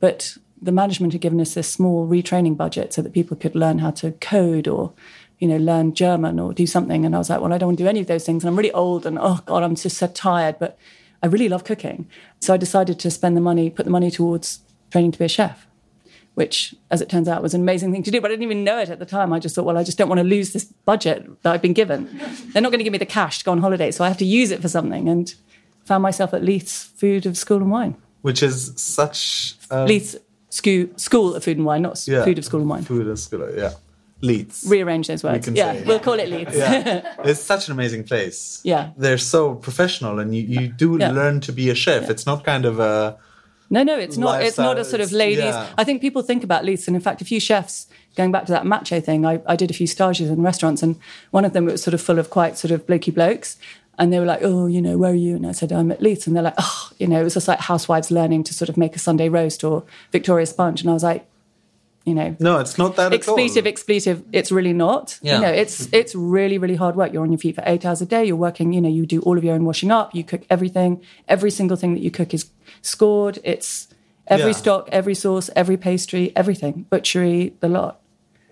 but 0.00 0.36
the 0.60 0.72
management 0.72 1.12
had 1.12 1.22
given 1.22 1.40
us 1.40 1.54
this 1.54 1.70
small 1.70 2.06
retraining 2.08 2.56
budget 2.56 2.92
so 2.92 3.02
that 3.02 3.12
people 3.12 3.36
could 3.36 3.54
learn 3.54 3.78
how 3.78 3.90
to 3.92 4.12
code 4.12 4.66
or 4.66 4.92
you 5.38 5.46
know 5.46 5.56
learn 5.56 5.94
german 5.94 6.38
or 6.38 6.52
do 6.52 6.66
something 6.66 7.04
and 7.04 7.14
i 7.14 7.18
was 7.18 7.30
like 7.30 7.40
well 7.40 7.52
i 7.52 7.58
don't 7.58 7.68
want 7.68 7.78
to 7.78 7.84
do 7.84 7.88
any 7.88 8.00
of 8.00 8.06
those 8.08 8.24
things 8.24 8.42
and 8.42 8.50
i'm 8.50 8.56
really 8.56 8.72
old 8.72 9.06
and 9.06 9.18
oh 9.20 9.40
god 9.46 9.62
i'm 9.62 9.76
just 9.76 9.96
so 9.96 10.06
tired 10.08 10.58
but 10.58 10.76
i 11.22 11.26
really 11.26 11.48
love 11.48 11.64
cooking. 11.64 12.08
So 12.40 12.54
i 12.54 12.56
decided 12.56 12.98
to 13.00 13.10
spend 13.10 13.36
the 13.36 13.40
money 13.40 13.70
put 13.70 13.84
the 13.84 13.90
money 13.90 14.10
towards 14.10 14.60
training 14.90 15.12
to 15.12 15.18
be 15.18 15.24
a 15.24 15.28
chef 15.28 15.66
which 16.34 16.74
as 16.90 17.00
it 17.00 17.08
turns 17.08 17.26
out 17.28 17.42
was 17.42 17.52
an 17.52 17.60
amazing 17.60 17.90
thing 17.92 18.02
to 18.04 18.10
do 18.10 18.20
but 18.20 18.30
i 18.30 18.32
didn't 18.34 18.44
even 18.44 18.62
know 18.64 18.78
it 18.78 18.88
at 18.88 18.98
the 19.00 19.06
time. 19.06 19.32
I 19.32 19.38
just 19.38 19.54
thought 19.54 19.64
well 19.64 19.78
i 19.78 19.82
just 19.82 19.98
don't 19.98 20.08
want 20.08 20.18
to 20.20 20.24
lose 20.24 20.52
this 20.52 20.64
budget 20.64 21.42
that 21.42 21.52
i've 21.52 21.62
been 21.62 21.72
given. 21.72 22.08
They're 22.52 22.62
not 22.62 22.70
going 22.70 22.78
to 22.78 22.84
give 22.84 22.92
me 22.92 22.98
the 22.98 23.06
cash 23.06 23.38
to 23.38 23.44
go 23.44 23.52
on 23.52 23.58
holiday 23.58 23.90
so 23.90 24.04
i 24.04 24.08
have 24.08 24.18
to 24.18 24.24
use 24.24 24.50
it 24.50 24.60
for 24.62 24.68
something 24.68 25.08
and 25.08 25.34
found 25.84 26.02
myself 26.02 26.32
at 26.34 26.42
leith's 26.44 26.84
food 26.84 27.26
of 27.26 27.36
school 27.36 27.58
and 27.58 27.70
wine. 27.70 27.96
Which 28.22 28.42
is 28.42 28.72
such 28.76 29.54
a, 29.70 29.86
Leith's 29.86 30.16
school, 30.50 30.88
school 30.96 31.34
of 31.34 31.44
food 31.44 31.56
and 31.56 31.66
wine, 31.66 31.82
not 31.82 32.06
yeah, 32.06 32.24
food 32.24 32.38
of 32.38 32.44
school 32.44 32.60
and 32.60 32.68
wine. 32.68 32.82
Food 32.82 33.06
of 33.06 33.18
school, 33.18 33.48
yeah. 33.56 33.72
Leith's. 34.20 34.66
Rearrange 34.66 35.06
those 35.06 35.22
words. 35.22 35.48
yeah, 35.48 35.72
say, 35.74 35.84
we'll 35.84 36.00
call 36.00 36.14
it 36.14 36.28
Leith's. 36.28 36.56
yeah, 36.56 37.14
it's 37.24 37.40
such 37.40 37.68
an 37.68 37.72
amazing 37.72 38.04
place. 38.04 38.60
Yeah. 38.64 38.90
they're 38.96 39.18
so 39.18 39.54
professional, 39.54 40.18
and 40.18 40.34
you, 40.34 40.42
you 40.42 40.68
do 40.68 40.96
Yeah. 40.98 41.12
learn 41.12 41.40
to 41.42 41.52
be 41.52 41.70
a 41.70 41.74
chef. 41.74 42.10
It's 42.10 42.26
not 42.26 42.44
kind 42.44 42.64
of 42.64 42.80
a 42.80 43.16
No, 43.70 43.82
no, 43.84 43.96
it's 43.98 44.16
not. 44.16 44.42
It's 44.42 44.58
not 44.58 44.78
a 44.78 44.84
sort 44.84 45.00
of 45.02 45.12
ladies. 45.12 45.44
yeah. 45.44 45.68
I 45.78 45.84
think 45.84 46.00
people 46.00 46.22
think 46.22 46.42
about 46.42 46.64
Leith's, 46.64 46.88
and 46.88 46.96
in 46.96 47.02
fact, 47.02 47.22
a 47.22 47.24
few 47.24 47.38
chefs 47.38 47.86
going 48.16 48.32
back 48.32 48.46
to 48.46 48.52
that 48.52 48.66
macho 48.66 49.00
thing. 49.00 49.24
I, 49.24 49.40
I 49.46 49.54
did 49.54 49.70
a 49.70 49.74
few 49.74 49.86
stages 49.86 50.30
in 50.30 50.42
restaurants, 50.42 50.82
and 50.82 50.96
one 51.30 51.44
of 51.44 51.52
them 51.52 51.66
was 51.66 51.82
sort 51.82 51.94
of 51.94 52.00
full 52.00 52.18
of 52.18 52.28
quite 52.30 52.58
sort 52.58 52.72
of 52.72 52.86
blokey 52.86 53.14
blokes, 53.14 53.56
and 54.00 54.12
they 54.12 54.18
were 54.18 54.26
like, 54.26 54.40
"Oh, 54.42 54.66
you 54.66 54.82
know, 54.82 54.98
where 54.98 55.12
are 55.12 55.14
you?" 55.14 55.36
And 55.36 55.46
I 55.46 55.52
said, 55.52 55.70
"I'm 55.70 55.92
at 55.92 56.02
Leith's," 56.02 56.26
and 56.26 56.34
they're 56.34 56.42
like, 56.42 56.54
"Oh, 56.58 56.90
you 56.98 57.06
know, 57.06 57.20
it 57.20 57.24
was 57.24 57.34
just 57.34 57.46
like 57.46 57.60
housewives 57.60 58.10
learning 58.10 58.42
to 58.44 58.54
sort 58.54 58.68
of 58.68 58.76
make 58.76 58.96
a 58.96 58.98
Sunday 58.98 59.28
roast 59.28 59.62
or 59.62 59.84
Victoria 60.10 60.46
sponge," 60.46 60.80
and 60.80 60.90
I 60.90 60.94
was 60.94 61.04
like, 61.04 61.27
you 62.08 62.14
know, 62.14 62.36
no. 62.40 62.58
It's 62.58 62.78
not 62.78 62.96
that 62.96 63.12
expletive, 63.12 63.66
expletive. 63.66 64.22
It's 64.32 64.50
really 64.50 64.72
not. 64.72 65.18
Yeah. 65.22 65.36
You 65.36 65.42
know, 65.42 65.52
it's 65.52 65.88
it's 65.92 66.14
really, 66.14 66.58
really 66.58 66.76
hard 66.76 66.96
work. 66.96 67.12
You're 67.12 67.22
on 67.22 67.30
your 67.30 67.38
feet 67.38 67.54
for 67.54 67.62
eight 67.66 67.84
hours 67.84 68.00
a 68.02 68.06
day. 68.06 68.24
You're 68.24 68.36
working. 68.36 68.72
You 68.72 68.80
know, 68.80 68.88
you 68.88 69.06
do 69.06 69.20
all 69.20 69.36
of 69.38 69.44
your 69.44 69.54
own 69.54 69.64
washing 69.64 69.90
up. 69.90 70.14
You 70.14 70.24
cook 70.24 70.42
everything. 70.50 71.00
Every 71.28 71.50
single 71.50 71.76
thing 71.76 71.94
that 71.94 72.00
you 72.00 72.10
cook 72.10 72.32
is 72.34 72.46
scored. 72.82 73.38
It's 73.44 73.88
every 74.26 74.52
Yeah. 74.52 74.62
stock, 74.62 74.88
every 74.92 75.14
sauce, 75.14 75.50
every 75.54 75.76
pastry, 75.76 76.32
everything. 76.34 76.86
Butchery, 76.90 77.54
the 77.60 77.68
lot. 77.68 78.00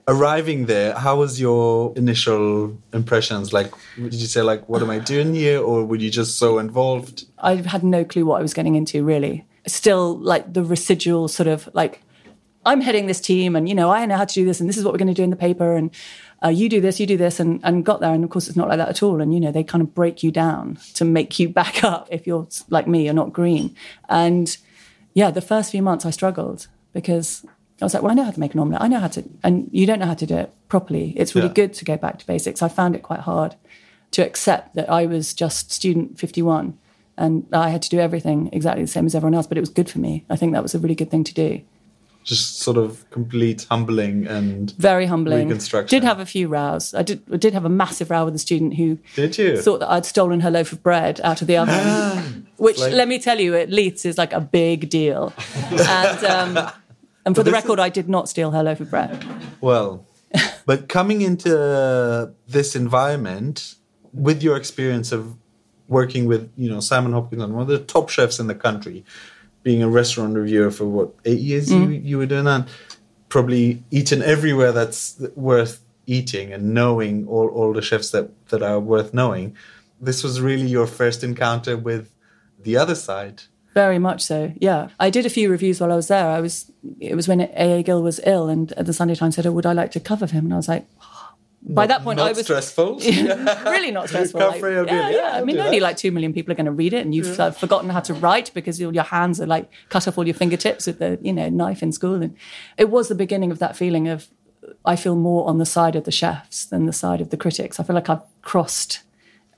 Arriving 0.08 0.66
there, 0.66 0.94
how 0.94 1.16
was 1.16 1.40
your 1.40 1.92
initial 1.96 2.76
impressions? 2.92 3.52
Like, 3.52 3.72
did 3.96 4.14
you 4.14 4.28
say 4.28 4.40
like, 4.40 4.68
"What 4.68 4.80
am 4.80 4.88
I 4.88 5.00
doing 5.00 5.34
here?" 5.34 5.60
or 5.60 5.84
were 5.84 5.96
you 5.96 6.10
just 6.10 6.38
so 6.38 6.58
involved? 6.60 7.24
I 7.38 7.56
had 7.56 7.82
no 7.82 8.04
clue 8.04 8.24
what 8.24 8.38
I 8.38 8.42
was 8.42 8.54
getting 8.54 8.76
into. 8.76 9.02
Really, 9.02 9.44
still 9.66 10.16
like 10.18 10.52
the 10.52 10.62
residual 10.62 11.26
sort 11.28 11.48
of 11.48 11.68
like. 11.74 12.02
I'm 12.66 12.80
heading 12.82 13.06
this 13.06 13.20
team, 13.20 13.56
and 13.56 13.68
you 13.68 13.74
know 13.74 13.90
I 13.90 14.04
know 14.06 14.16
how 14.16 14.24
to 14.26 14.34
do 14.34 14.44
this, 14.44 14.60
and 14.60 14.68
this 14.68 14.76
is 14.76 14.84
what 14.84 14.92
we're 14.92 14.98
going 14.98 15.08
to 15.08 15.14
do 15.14 15.22
in 15.22 15.30
the 15.30 15.36
paper, 15.36 15.74
and 15.76 15.90
uh, 16.44 16.48
you 16.48 16.68
do 16.68 16.80
this, 16.80 17.00
you 17.00 17.06
do 17.06 17.16
this, 17.16 17.40
and 17.40 17.60
and 17.62 17.84
got 17.84 18.00
there, 18.00 18.12
and 18.12 18.24
of 18.24 18.30
course 18.30 18.48
it's 18.48 18.56
not 18.56 18.68
like 18.68 18.78
that 18.78 18.88
at 18.88 19.02
all, 19.02 19.20
and 19.22 19.32
you 19.32 19.40
know 19.40 19.52
they 19.52 19.64
kind 19.64 19.80
of 19.82 19.94
break 19.94 20.22
you 20.22 20.30
down 20.30 20.78
to 20.94 21.04
make 21.04 21.38
you 21.38 21.48
back 21.60 21.82
up 21.84 22.08
if 22.10 22.26
you're 22.26 22.46
like 22.68 22.86
me, 22.86 23.04
you're 23.04 23.14
not 23.14 23.32
green, 23.32 23.74
and 24.08 24.56
yeah, 25.14 25.30
the 25.30 25.40
first 25.40 25.70
few 25.70 25.80
months 25.82 26.04
I 26.04 26.10
struggled 26.10 26.66
because 26.92 27.44
I 27.80 27.84
was 27.84 27.94
like, 27.94 28.02
well, 28.02 28.12
I 28.12 28.14
know 28.14 28.24
how 28.24 28.30
to 28.32 28.40
make 28.40 28.52
an 28.54 28.60
omelette, 28.60 28.82
I 28.82 28.88
know 28.88 29.00
how 29.00 29.08
to, 29.08 29.24
and 29.42 29.68
you 29.72 29.86
don't 29.86 29.98
know 29.98 30.06
how 30.06 30.14
to 30.14 30.26
do 30.26 30.36
it 30.36 30.50
properly. 30.68 31.14
It's 31.16 31.34
really 31.34 31.48
Yeah. 31.48 31.54
good 31.54 31.72
to 31.74 31.84
go 31.84 31.96
back 31.96 32.18
to 32.18 32.26
basics. 32.26 32.62
I 32.62 32.68
found 32.68 32.94
it 32.94 33.02
quite 33.02 33.20
hard 33.20 33.54
to 34.12 34.22
accept 34.24 34.74
that 34.74 34.90
I 34.90 35.06
was 35.06 35.32
just 35.34 35.70
student 35.72 36.18
51 36.18 36.76
and 37.18 37.46
I 37.52 37.68
had 37.70 37.82
to 37.82 37.88
do 37.90 37.98
everything 37.98 38.48
exactly 38.52 38.82
the 38.82 38.88
same 38.88 39.06
as 39.06 39.14
everyone 39.14 39.34
else, 39.34 39.46
but 39.46 39.56
it 39.58 39.60
was 39.60 39.68
good 39.70 39.88
for 39.90 39.98
me. 39.98 40.24
I 40.30 40.36
think 40.36 40.52
that 40.52 40.62
was 40.62 40.74
a 40.74 40.78
really 40.78 40.94
good 40.94 41.10
thing 41.10 41.24
to 41.24 41.34
do. 41.34 41.60
Just 42.26 42.58
sort 42.58 42.76
of 42.76 43.08
complete 43.10 43.66
humbling 43.70 44.26
and 44.26 44.72
Very 44.72 45.06
humbling. 45.06 45.46
Reconstruction. 45.46 45.88
Did 45.88 46.04
have 46.04 46.20
a 46.20 46.26
few 46.26 46.48
rows. 46.48 46.92
I 46.92 47.02
did, 47.02 47.22
I 47.32 47.36
did 47.36 47.54
have 47.54 47.64
a 47.64 47.68
massive 47.68 48.10
row 48.10 48.24
with 48.24 48.34
a 48.34 48.38
student 48.38 48.74
who 48.74 48.98
Did 49.14 49.38
you? 49.38 49.56
thought 49.62 49.78
that 49.78 49.90
I'd 49.90 50.04
stolen 50.04 50.40
her 50.40 50.50
loaf 50.50 50.72
of 50.72 50.82
bread 50.82 51.20
out 51.22 51.40
of 51.40 51.46
the 51.46 51.56
oven, 51.56 52.48
which, 52.56 52.78
like- 52.78 52.92
let 52.92 53.06
me 53.06 53.18
tell 53.18 53.38
you, 53.40 53.54
at 53.54 53.70
Leith's 53.70 54.04
is 54.04 54.18
like 54.18 54.32
a 54.32 54.40
big 54.40 54.90
deal. 54.90 55.32
and 55.70 56.24
um, 56.24 56.72
and 57.24 57.34
for 57.36 57.42
the 57.42 57.52
record, 57.52 57.80
I 57.80 57.88
did 57.88 58.08
not 58.08 58.28
steal 58.28 58.50
her 58.50 58.62
loaf 58.62 58.80
of 58.80 58.90
bread. 58.90 59.24
Well, 59.60 60.04
but 60.66 60.88
coming 60.88 61.22
into 61.22 62.32
this 62.46 62.76
environment 62.76 63.76
with 64.12 64.42
your 64.42 64.56
experience 64.56 65.12
of 65.12 65.36
working 65.88 66.26
with, 66.26 66.50
you 66.56 66.68
know, 66.68 66.80
Simon 66.80 67.12
Hopkinson, 67.12 67.52
one 67.52 67.62
of 67.62 67.68
the 67.68 67.78
top 67.78 68.08
chefs 68.08 68.40
in 68.40 68.48
the 68.48 68.54
country, 68.54 69.04
being 69.66 69.82
a 69.82 69.88
restaurant 69.88 70.32
reviewer 70.36 70.70
for 70.70 70.84
what 70.84 71.12
eight 71.24 71.40
years 71.40 71.72
you 71.72 71.80
mm-hmm. 71.80 72.06
you 72.06 72.18
were 72.18 72.30
doing 72.34 72.44
that, 72.44 72.68
probably 73.28 73.82
eaten 73.90 74.22
everywhere 74.22 74.70
that's 74.70 75.20
worth 75.34 75.80
eating 76.06 76.52
and 76.52 76.72
knowing 76.72 77.26
all 77.26 77.48
all 77.48 77.72
the 77.72 77.82
chefs 77.82 78.12
that 78.12 78.26
that 78.50 78.62
are 78.62 78.78
worth 78.78 79.12
knowing. 79.12 79.56
This 80.00 80.22
was 80.22 80.40
really 80.40 80.68
your 80.68 80.86
first 80.86 81.24
encounter 81.24 81.76
with 81.76 82.14
the 82.62 82.76
other 82.76 82.94
side. 82.94 83.42
Very 83.74 83.98
much 83.98 84.22
so. 84.22 84.52
Yeah, 84.60 84.90
I 85.00 85.10
did 85.10 85.26
a 85.26 85.34
few 85.38 85.50
reviews 85.50 85.80
while 85.80 85.92
I 85.92 85.96
was 85.96 86.06
there. 86.06 86.28
I 86.28 86.40
was 86.40 86.70
it 87.00 87.16
was 87.16 87.26
when 87.26 87.40
AA 87.40 87.82
Gill 87.82 88.04
was 88.04 88.20
ill, 88.24 88.48
and 88.48 88.68
the 88.68 88.92
Sunday 88.92 89.16
Times 89.16 89.34
said, 89.34 89.46
"Oh, 89.46 89.52
would 89.56 89.66
I 89.66 89.72
like 89.72 89.90
to 89.96 90.00
cover 90.00 90.26
him?" 90.26 90.44
And 90.44 90.54
I 90.54 90.58
was 90.62 90.68
like, 90.68 90.86
by 91.68 91.86
that 91.86 92.02
point, 92.02 92.18
Not 92.18 92.28
I 92.28 92.32
was 92.32 92.42
stressful. 92.42 92.98
really 93.00 93.90
not 93.90 94.08
stressful. 94.08 94.40
Like, 94.40 94.62
yeah, 94.62 94.84
yeah. 94.86 95.10
Yeah, 95.10 95.30
I 95.34 95.44
mean, 95.44 95.58
only 95.58 95.80
that. 95.80 95.84
like 95.84 95.96
two 95.96 96.12
million 96.12 96.32
people 96.32 96.52
are 96.52 96.54
going 96.54 96.66
to 96.66 96.72
read 96.72 96.92
it, 96.92 97.04
and 97.04 97.14
you've 97.14 97.38
uh, 97.40 97.50
forgotten 97.50 97.90
how 97.90 98.00
to 98.00 98.14
write 98.14 98.52
because 98.54 98.80
your 98.80 98.92
your 98.92 99.04
hands 99.04 99.40
are 99.40 99.46
like 99.46 99.70
cut 99.88 100.06
off 100.06 100.16
all 100.16 100.26
your 100.26 100.34
fingertips 100.34 100.86
with 100.86 100.98
the 100.98 101.18
you 101.22 101.32
know 101.32 101.48
knife 101.48 101.82
in 101.82 101.92
school. 101.92 102.22
And 102.22 102.36
it 102.76 102.88
was 102.88 103.08
the 103.08 103.14
beginning 103.14 103.50
of 103.50 103.58
that 103.58 103.76
feeling 103.76 104.06
of 104.06 104.28
I 104.84 104.96
feel 104.96 105.16
more 105.16 105.48
on 105.48 105.58
the 105.58 105.66
side 105.66 105.96
of 105.96 106.04
the 106.04 106.12
chefs 106.12 106.64
than 106.64 106.86
the 106.86 106.92
side 106.92 107.20
of 107.20 107.30
the 107.30 107.36
critics. 107.36 107.80
I 107.80 107.82
feel 107.82 107.94
like 107.94 108.08
I've 108.08 108.22
crossed 108.42 109.02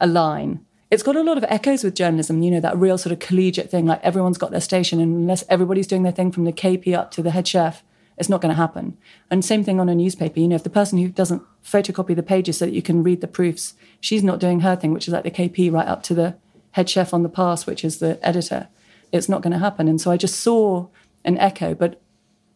a 0.01 0.07
line 0.07 0.65
it's 0.91 1.03
got 1.03 1.17
a 1.17 1.23
lot 1.23 1.37
of 1.37 1.45
echoes 1.49 1.85
with 1.85 1.95
journalism, 1.95 2.43
you 2.43 2.51
know, 2.51 2.61
that 2.61 2.77
real 2.77 2.97
sort 2.97 3.13
of 3.13 3.19
collegiate 3.19 3.71
thing, 3.71 3.87
like 3.87 4.03
everyone's 4.03 4.39
got 4.39 4.51
their 4.51 4.61
station, 4.61 5.01
and 5.01 5.15
unless 5.15 5.45
everybody's 5.49 5.87
doing 5.87 6.03
their 6.03 6.13
thing 6.13 6.33
from 6.33 6.45
the 6.45 6.53
KP 6.53 6.95
up 6.95 7.11
to 7.13 7.23
the 7.23 7.31
head 7.31 7.47
chef, 7.47 7.83
it's 8.19 8.29
not 8.29 8.41
going 8.41 8.51
to 8.51 8.57
happen. 8.57 8.97
And 9.31 9.45
same 9.45 9.63
thing 9.65 9.79
on 9.81 9.89
a 9.89 9.95
newspaper, 9.95 10.41
you 10.41 10.49
know, 10.49 10.57
if 10.57 10.65
the 10.65 10.71
person 10.71 10.99
who 10.99 11.09
doesn't 11.09 11.43
photocopy 11.65 12.15
the 12.17 12.23
pages 12.23 12.59
so 12.59 12.65
that 12.67 12.73
you 12.75 12.83
can 12.83 13.03
read 13.03 13.21
the 13.21 13.29
proofs, 13.29 13.75
she's 14.01 14.23
not 14.23 14.41
doing 14.41 14.61
her 14.61 14.77
thing, 14.77 14.93
which 14.93 15.07
is 15.09 15.15
like 15.15 15.25
the 15.25 15.31
KP 15.31 15.73
right 15.73 15.87
up 15.87 16.03
to 16.05 16.15
the 16.15 16.37
head 16.73 16.89
chef 16.91 17.15
on 17.15 17.23
the 17.23 17.29
pass, 17.29 17.67
which 17.67 17.85
is 17.85 17.99
the 17.99 18.19
editor, 18.27 18.69
it's 19.13 19.29
not 19.29 19.43
going 19.43 19.53
to 19.53 19.59
happen. 19.59 19.89
And 19.89 20.01
so 20.01 20.11
I 20.11 20.17
just 20.17 20.41
saw 20.41 20.89
an 21.25 21.39
echo, 21.39 21.75
but, 21.75 22.01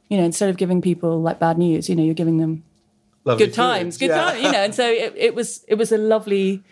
you 0.08 0.16
know, 0.18 0.24
instead 0.24 0.50
of 0.50 0.56
giving 0.56 0.82
people 0.82 1.20
like 1.20 1.38
bad 1.38 1.58
news, 1.58 1.88
you 1.88 1.94
know, 1.96 2.02
you're 2.02 2.14
giving 2.14 2.38
them 2.38 2.64
Lovely 3.24 3.46
good 3.46 3.54
times, 3.54 3.98
good 3.98 4.08
Yeah. 4.08 4.24
times, 4.32 4.42
you 4.42 4.50
know. 4.52 4.58
And 4.64 4.74
so 4.74 4.88
it, 4.90 5.14
it 5.16 5.34
was 5.34 5.64
it 5.68 5.76
was 5.76 5.92
a 5.92 5.98
lovely 5.98 6.62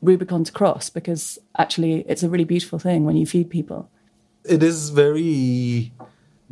Rubicon 0.00 0.44
to 0.44 0.52
cross 0.52 0.90
because 0.90 1.38
actually 1.58 2.04
it's 2.08 2.22
a 2.22 2.28
really 2.28 2.44
beautiful 2.44 2.78
thing 2.78 3.04
when 3.04 3.16
you 3.16 3.26
feed 3.26 3.50
people. 3.50 3.88
it 4.44 4.62
is 4.62 4.90
very 4.90 5.92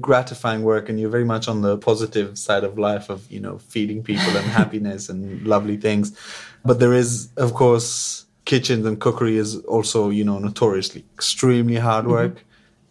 gratifying 0.01 0.63
work 0.63 0.89
and 0.89 0.99
you're 0.99 1.11
very 1.11 1.25
much 1.25 1.49
on 1.49 1.63
the 1.63 1.77
positive 1.77 2.39
side 2.39 2.65
of 2.65 2.79
life 2.79 3.11
of 3.11 3.31
you 3.31 3.41
know 3.41 3.59
feeding 3.59 4.03
people 4.03 4.37
and 4.37 4.47
happiness 4.61 5.09
and 5.09 5.47
lovely 5.47 5.77
things 5.77 6.17
but 6.65 6.81
there 6.81 6.95
is 6.95 7.31
of 7.37 7.55
course 7.55 8.27
kitchens 8.45 8.87
and 8.87 9.01
cookery 9.01 9.37
is 9.37 9.57
also 9.65 10.09
you 10.09 10.25
know 10.25 10.39
notoriously 10.39 11.05
extremely 11.15 11.77
hard 11.77 12.05
mm-hmm. 12.05 12.15
work 12.15 12.45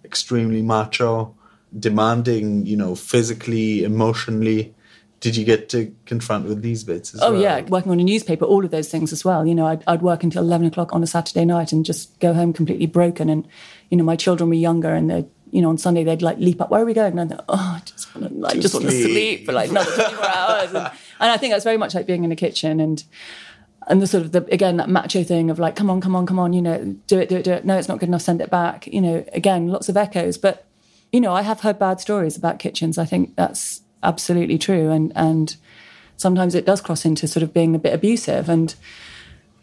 extremely 0.05 0.61
macho 0.61 1.35
demanding 1.77 2.65
you 2.65 2.77
know 2.77 2.95
physically 2.95 3.83
emotionally 3.83 4.73
did 5.19 5.35
you 5.35 5.43
get 5.43 5.69
to 5.69 5.93
confront 6.05 6.47
with 6.47 6.61
these 6.61 6.83
bits 6.83 7.13
as 7.13 7.21
Oh 7.21 7.33
well? 7.33 7.41
yeah, 7.41 7.61
working 7.61 7.91
on 7.91 7.99
a 7.99 8.03
newspaper, 8.03 8.45
all 8.45 8.63
of 8.63 8.71
those 8.71 8.89
things 8.89 9.11
as 9.11 9.25
well. 9.25 9.45
You 9.45 9.53
know, 9.53 9.67
I'd, 9.67 9.83
I'd 9.85 10.01
work 10.01 10.23
until 10.23 10.43
eleven 10.43 10.67
o'clock 10.67 10.93
on 10.93 11.03
a 11.03 11.07
Saturday 11.07 11.45
night 11.45 11.71
and 11.71 11.85
just 11.85 12.17
go 12.19 12.33
home 12.33 12.53
completely 12.53 12.85
broken. 12.85 13.29
And 13.29 13.47
you 13.89 13.97
know, 13.97 14.03
my 14.03 14.15
children 14.15 14.49
were 14.49 14.55
younger, 14.55 14.93
and 14.93 15.09
they, 15.09 15.25
you 15.51 15.61
know, 15.61 15.69
on 15.69 15.77
Sunday 15.77 16.03
they'd 16.03 16.21
like 16.21 16.37
leap 16.37 16.61
up. 16.61 16.69
Where 16.69 16.81
are 16.81 16.85
we 16.85 16.93
going? 16.93 17.17
And 17.17 17.33
I'd, 17.33 17.39
oh, 17.49 17.79
I 17.79 17.81
just 17.85 18.15
want 18.15 18.27
to, 18.27 18.33
like, 18.33 18.59
just 18.59 18.73
want 18.73 18.85
to 18.85 18.91
sleep. 18.91 19.45
for 19.45 19.53
like 19.53 19.69
another 19.69 19.91
twenty 19.91 20.15
four 20.15 20.29
hours. 20.35 20.73
And, 20.73 20.77
and 21.19 21.31
I 21.31 21.37
think 21.37 21.53
that's 21.53 21.63
very 21.63 21.77
much 21.77 21.95
like 21.95 22.05
being 22.05 22.23
in 22.23 22.31
a 22.31 22.35
kitchen 22.35 22.79
and. 22.79 23.03
And 23.87 24.03
the 24.03 24.07
sort 24.07 24.23
of 24.23 24.33
the 24.33 24.45
again 24.53 24.77
that 24.77 24.87
macho 24.87 25.23
thing 25.23 25.49
of 25.49 25.57
like, 25.57 25.75
come 25.75 25.89
on, 25.89 25.99
come 25.99 26.15
on, 26.15 26.27
come 26.27 26.37
on, 26.37 26.53
you 26.53 26.61
know, 26.61 26.95
do 27.07 27.17
it, 27.17 27.27
do 27.27 27.37
it, 27.37 27.43
do 27.43 27.53
it. 27.53 27.65
No, 27.65 27.75
it's 27.75 27.87
not 27.87 27.97
good 27.97 28.09
enough. 28.09 28.21
Send 28.21 28.39
it 28.39 28.51
back. 28.51 28.85
You 28.85 29.01
know, 29.01 29.25
again, 29.33 29.69
lots 29.69 29.89
of 29.89 29.97
echoes. 29.97 30.37
But 30.37 30.67
you 31.11 31.19
know, 31.19 31.33
I 31.33 31.41
have 31.41 31.61
heard 31.61 31.79
bad 31.79 31.99
stories 31.99 32.37
about 32.37 32.59
kitchens. 32.59 32.99
I 32.99 33.05
think 33.05 33.35
that's 33.35 33.81
absolutely 34.03 34.59
true. 34.59 34.91
And 34.91 35.11
and 35.15 35.55
sometimes 36.17 36.53
it 36.53 36.65
does 36.65 36.81
cross 36.81 37.05
into 37.05 37.27
sort 37.27 37.41
of 37.41 37.53
being 37.53 37.73
a 37.73 37.79
bit 37.79 37.93
abusive. 37.93 38.47
And 38.49 38.75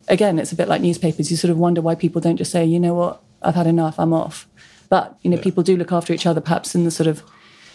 again, 0.08 0.38
it's 0.38 0.52
a 0.52 0.56
bit 0.56 0.68
like 0.68 0.80
newspapers. 0.80 1.30
You 1.30 1.36
sort 1.36 1.50
of 1.50 1.58
wonder 1.58 1.80
why 1.80 1.94
people 1.94 2.20
don't 2.20 2.36
just 2.36 2.50
say, 2.50 2.64
you 2.64 2.80
know 2.80 2.94
what, 2.94 3.22
I've 3.42 3.54
had 3.54 3.66
enough, 3.66 4.00
I'm 4.00 4.12
off. 4.12 4.48
But 4.88 5.16
you 5.22 5.30
know, 5.30 5.36
people 5.38 5.62
do 5.62 5.76
look 5.76 5.92
after 5.92 6.12
each 6.12 6.26
other, 6.26 6.40
perhaps 6.40 6.74
in 6.74 6.84
the 6.84 6.90
sort 6.90 7.06
of 7.06 7.22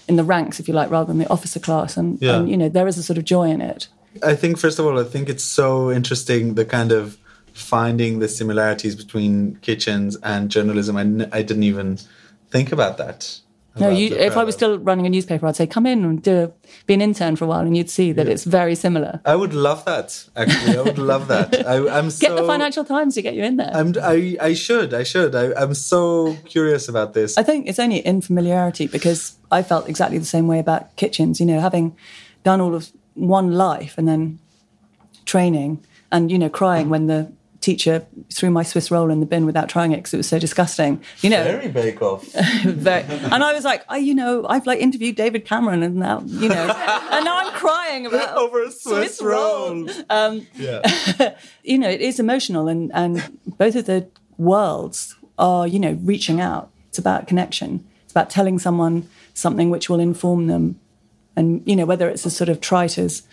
in 0.07 0.15
the 0.15 0.23
ranks, 0.23 0.59
if 0.59 0.67
you 0.67 0.73
like, 0.73 0.89
rather 0.89 1.07
than 1.07 1.19
the 1.19 1.29
officer 1.29 1.59
class. 1.59 1.95
And, 1.97 2.19
Yeah. 2.21 2.37
and 2.37 2.49
you 2.49 2.57
know, 2.57 2.69
there 2.69 2.87
is 2.87 2.97
a 2.97 3.03
sort 3.03 3.17
of 3.17 3.23
joy 3.25 3.49
in 3.49 3.61
it. 3.61 3.87
I 4.23 4.35
think 4.35 4.57
first 4.57 4.79
of 4.79 4.85
all, 4.85 4.99
I 4.99 5.03
think 5.03 5.29
it's 5.29 5.43
so 5.43 5.91
interesting 5.91 6.55
the 6.55 6.65
kind 6.65 6.91
of 6.91 7.17
finding 7.53 8.19
the 8.19 8.27
similarities 8.27 8.95
between 8.95 9.55
kitchens 9.61 10.17
and 10.23 10.49
journalism. 10.49 10.97
I, 10.97 11.01
n- 11.01 11.29
I 11.31 11.41
didn't 11.41 11.63
even 11.63 11.99
think 12.49 12.71
about 12.71 12.97
that. 12.97 13.39
No, 13.79 13.89
you, 13.89 14.13
if 14.15 14.35
I 14.35 14.43
was 14.43 14.53
still 14.53 14.79
running 14.79 15.05
a 15.05 15.09
newspaper, 15.09 15.47
I'd 15.47 15.55
say, 15.55 15.65
come 15.65 15.85
in 15.85 16.03
and 16.03 16.21
do 16.21 16.43
a, 16.43 16.51
be 16.87 16.93
an 16.93 17.01
intern 17.01 17.37
for 17.37 17.45
a 17.45 17.47
while, 17.47 17.61
and 17.61 17.75
you'd 17.75 17.89
see 17.89 18.11
that 18.11 18.27
it's 18.27 18.43
very 18.43 18.75
similar. 18.75 19.21
I 19.23 19.35
would 19.35 19.53
love 19.53 19.85
that. 19.85 20.27
Actually, 20.35 20.77
I 20.77 20.81
would 20.81 20.97
love 20.97 21.29
that. 21.29 21.65
I, 21.67 21.77
I'm 21.97 22.05
Get 22.05 22.19
so. 22.19 22.35
the 22.35 22.43
Financial 22.43 22.83
Times 22.83 23.15
to 23.15 23.21
get 23.21 23.33
you 23.33 23.43
in 23.43 23.55
there. 23.55 23.71
I'm, 23.73 23.93
I 24.01 24.35
I 24.41 24.53
should. 24.55 24.93
I 24.93 25.03
should. 25.03 25.35
I, 25.35 25.53
I'm 25.53 25.73
so 25.73 26.35
curious 26.45 26.89
about 26.89 27.13
this. 27.13 27.37
I 27.37 27.43
think 27.43 27.67
it's 27.67 27.79
only 27.79 27.99
in 27.99 28.19
familiarity 28.19 28.87
because 28.87 29.37
I 29.51 29.63
felt 29.63 29.87
exactly 29.87 30.17
the 30.17 30.25
same 30.25 30.47
way 30.47 30.59
about 30.59 30.93
kitchens. 30.97 31.39
You 31.39 31.45
know, 31.45 31.61
having 31.61 31.95
done 32.43 32.59
all 32.59 32.75
of 32.75 32.91
one 33.13 33.53
life 33.53 33.97
and 33.97 34.05
then 34.05 34.39
training, 35.23 35.85
and 36.11 36.29
you 36.29 36.37
know, 36.37 36.49
crying 36.49 36.89
when 36.89 37.07
the 37.07 37.31
teacher 37.61 38.05
threw 38.33 38.49
my 38.49 38.63
Swiss 38.63 38.91
roll 38.91 39.09
in 39.11 39.19
the 39.19 39.25
bin 39.25 39.45
without 39.45 39.69
trying 39.69 39.91
it 39.91 39.97
because 39.97 40.13
it 40.13 40.17
was 40.17 40.27
so 40.27 40.39
disgusting. 40.39 41.01
You 41.21 41.29
know, 41.29 41.43
Very 41.43 41.67
Bake 41.69 42.01
Off. 42.01 42.25
very, 42.63 43.03
and 43.03 43.43
I 43.43 43.53
was 43.53 43.63
like, 43.63 43.85
I, 43.87 43.97
you 43.97 44.13
know, 44.15 44.45
I've 44.49 44.65
like 44.65 44.79
interviewed 44.79 45.15
David 45.15 45.45
Cameron, 45.45 45.83
and 45.83 45.95
now, 45.95 46.21
you 46.25 46.49
know, 46.49 46.75
and 47.11 47.23
now 47.25 47.37
I'm 47.37 47.53
crying 47.53 48.05
about 48.05 48.35
Over 48.41 48.63
a 48.63 48.71
Swiss 48.71 49.21
roll. 49.21 49.87
Um, 50.09 50.47
Yeah. 50.55 50.81
you 51.63 51.77
know, 51.77 51.89
it 51.89 52.01
is 52.01 52.19
emotional, 52.19 52.67
and 52.67 52.91
and 52.93 53.39
both 53.45 53.75
of 53.75 53.85
the 53.85 54.07
worlds 54.37 55.15
are, 55.37 55.67
you 55.67 55.79
know, 55.79 55.97
reaching 56.03 56.41
out. 56.41 56.69
It's 56.89 56.97
about 56.99 57.27
connection. 57.27 57.85
It's 58.03 58.11
about 58.11 58.29
telling 58.29 58.59
someone 58.59 59.07
something 59.33 59.69
which 59.69 59.89
will 59.89 59.99
inform 59.99 60.47
them, 60.47 60.79
and 61.35 61.61
you 61.65 61.75
know, 61.75 61.85
whether 61.85 62.09
it's 62.09 62.25
a 62.25 62.29
sort 62.29 62.49
of 62.49 62.59
trite 62.59 62.97
as, 62.97 63.23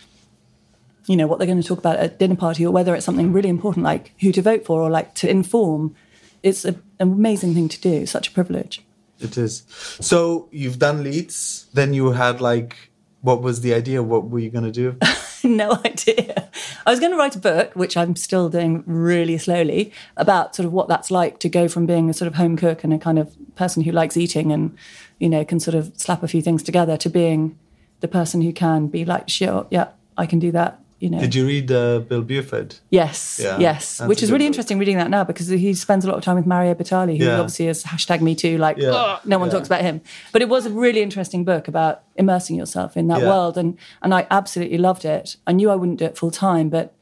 you 1.09 1.17
know, 1.17 1.27
what 1.27 1.39
they're 1.39 1.47
going 1.47 1.61
to 1.61 1.67
talk 1.67 1.79
about 1.79 1.97
at 1.97 2.19
dinner 2.19 2.37
party, 2.37 2.65
or 2.65 2.71
whether 2.71 2.95
it's 2.95 3.05
something 3.05 3.33
really 3.33 3.49
important 3.49 3.83
like 3.83 4.13
who 4.21 4.31
to 4.31 4.43
vote 4.43 4.65
for, 4.65 4.83
or 4.83 4.91
like 4.91 5.15
to 5.17 5.29
inform. 5.29 5.97
It's 6.43 6.65
a, 6.65 6.75
an 7.01 7.13
amazing 7.13 7.55
thing 7.55 7.69
to 7.69 7.81
do. 7.81 8.07
Such 8.07 8.29
a 8.29 8.31
privilege. 8.31 8.83
It 9.19 9.37
is. 9.37 9.65
So 10.01 10.49
you've 10.53 10.79
done 10.79 11.03
Leith's. 11.03 11.67
Then 11.73 11.95
you 11.95 12.13
had 12.13 12.41
like, 12.41 12.91
what 13.23 13.43
was 13.43 13.63
the 13.63 13.75
idea? 13.75 14.03
What 14.03 14.29
were 14.29 14.39
you 14.39 14.51
going 14.51 14.65
to 14.65 14.71
do? 14.71 14.97
no 15.45 15.73
idea. 15.85 16.51
I 16.87 16.91
was 16.91 17.01
going 17.01 17.13
to 17.13 17.19
write 17.19 17.35
a 17.35 17.41
book, 17.41 17.75
which 17.75 17.97
I'm 17.97 18.15
still 18.15 18.49
doing 18.49 18.85
really 18.87 19.39
slowly, 19.39 19.93
about 20.17 20.55
sort 20.55 20.67
of 20.67 20.73
what 20.73 20.89
that's 20.89 21.11
like 21.11 21.41
to 21.41 21.49
go 21.49 21.69
from 21.69 21.87
being 21.87 22.09
a 22.09 22.15
sort 22.15 22.29
of 22.29 22.35
home 22.35 22.57
cook 22.57 22.85
and 22.85 22.93
a 22.93 22.99
kind 22.99 23.19
of 23.19 23.35
person 23.57 23.83
who 23.83 23.91
likes 23.91 24.17
eating 24.17 24.53
and, 24.53 24.77
you 25.19 25.29
know, 25.29 25.45
can 25.45 25.59
sort 25.59 25.75
of 25.75 25.93
slap 25.97 26.23
a 26.23 26.29
few 26.29 26.43
things 26.43 26.63
together 26.63 26.97
to 26.99 27.09
being 27.09 27.59
the 28.01 28.09
person 28.09 28.43
who 28.43 28.53
can 28.53 28.87
be 28.87 29.05
like, 29.05 29.29
sure, 29.29 29.67
yeah, 29.71 29.89
I 30.17 30.27
can 30.27 30.39
do 30.39 30.53
that. 30.53 30.81
You 31.01 31.11
know, 31.11 31.21
Did 31.21 31.33
you 31.37 31.47
read 31.47 31.71
uh, 31.71 32.01
Bill 32.01 32.23
Buford? 32.23 32.75
yes, 32.91 33.39
Yeah, 33.41 33.57
yes, 33.59 34.01
which 34.01 34.21
is 34.21 34.33
really 34.33 34.45
book. 34.45 34.49
interesting 34.49 34.81
reading 34.81 34.97
that 34.97 35.11
now 35.11 35.23
because 35.23 35.47
he 35.47 35.73
spends 35.75 36.05
a 36.05 36.09
lot 36.09 36.17
of 36.17 36.25
time 36.25 36.35
with 36.35 36.45
Mario 36.47 36.75
Batali, 36.75 37.17
who 37.17 37.25
Yeah. 37.25 37.39
obviously 37.39 37.69
is 37.69 37.85
hashtag 37.85 38.21
Me 38.21 38.35
Too, 38.35 38.59
like 38.59 38.79
Yeah. 38.79 39.19
No 39.25 39.39
one 39.39 39.49
talks 39.49 39.69
about 39.69 39.83
him. 39.83 40.01
But 40.33 40.43
it 40.43 40.49
was 40.49 40.67
a 40.67 40.71
really 40.71 41.01
interesting 41.01 41.45
book 41.45 41.69
about 41.69 42.03
immersing 42.17 42.57
yourself 42.57 42.97
in 42.97 43.07
that 43.09 43.21
world, 43.23 43.57
and 43.57 43.77
and 44.03 44.13
I 44.13 44.27
absolutely 44.31 44.79
loved 44.79 45.05
it. 45.05 45.37
I 45.47 45.53
knew 45.53 45.71
I 45.71 45.77
wouldn't 45.77 45.99
do 46.01 46.05
it 46.07 46.19
full 46.19 46.33
time, 46.33 46.69
but 46.69 46.93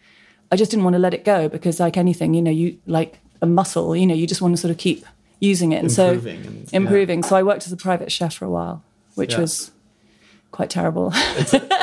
I 0.53 0.57
just 0.57 0.71
didn't 0.71 0.85
want 0.85 0.95
to 0.95 1.01
let 1.01 1.15
it 1.15 1.25
go 1.25 1.49
because, 1.49 1.81
like 1.81 1.97
anything, 1.97 2.35
you 2.35 2.43
know, 2.43 2.51
you 2.51 2.77
like 2.87 3.19
a 3.41 3.47
muscle, 3.47 3.97
you 3.97 4.07
know, 4.07 4.15
you 4.15 4.27
just 4.27 4.43
want 4.43 4.55
to 4.55 4.61
sort 4.61 4.71
of 4.73 4.77
keep 4.77 5.07
using 5.41 5.73
it, 5.73 5.77
and 5.83 5.91
Improving 5.91 6.43
so 6.43 6.59
and- 6.59 6.69
improving. 6.73 7.23
So 7.23 7.35
I 7.35 7.43
worked 7.43 7.67
as 7.67 7.73
a 7.73 7.77
private 7.79 8.13
chef 8.13 8.35
for 8.35 8.45
a 8.45 8.51
while, 8.51 8.83
which 9.15 9.37
was 9.39 9.71
quite 10.57 10.71
terrible. 10.71 11.13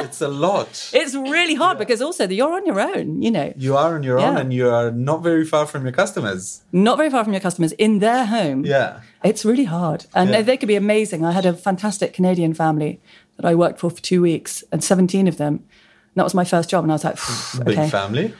It's 0.05 0.21
a 0.21 0.27
lot. 0.27 0.69
it's 0.93 1.15
really 1.15 1.55
hard 1.55 1.77
because 1.77 2.01
also 2.01 2.27
you're 2.27 2.53
on 2.53 2.65
your 2.65 2.79
own, 2.79 3.21
you 3.25 3.31
know. 3.31 3.53
You 3.55 3.77
are 3.77 3.95
on 3.95 4.03
your 4.03 4.19
own 4.19 4.35
and 4.37 4.53
you 4.53 4.69
are 4.69 4.91
not 4.91 5.23
very 5.23 5.45
far 5.45 5.65
from 5.65 5.83
your 5.85 5.93
customers. 5.93 6.61
not 6.71 6.97
very 6.97 7.09
far 7.09 7.23
from 7.23 7.33
your 7.33 7.39
customers 7.41 7.71
in 7.85 7.99
their 7.99 8.25
home. 8.25 8.65
Yeah. 8.65 8.99
It's 9.23 9.43
really 9.45 9.63
hard. 9.77 10.05
And 10.13 10.29
Yeah. 10.29 10.41
they 10.41 10.57
could 10.57 10.67
be 10.67 10.75
amazing. 10.75 11.23
I 11.25 11.31
had 11.31 11.45
a 11.45 11.53
fantastic 11.53 12.13
Canadian 12.13 12.53
family 12.53 12.99
that 13.37 13.45
I 13.51 13.55
worked 13.55 13.79
for 13.79 13.89
for 13.89 14.01
two 14.01 14.21
weeks 14.21 14.63
and 14.71 14.83
17 14.83 15.27
of 15.27 15.37
them. 15.37 15.53
And 15.53 16.15
that 16.17 16.23
was 16.29 16.33
my 16.35 16.45
first 16.45 16.69
job. 16.69 16.83
And 16.83 16.91
I 16.91 16.95
was 16.95 17.03
like, 17.09 17.19
Big 17.65 17.77
okay. 17.79 17.89
family. 17.89 18.33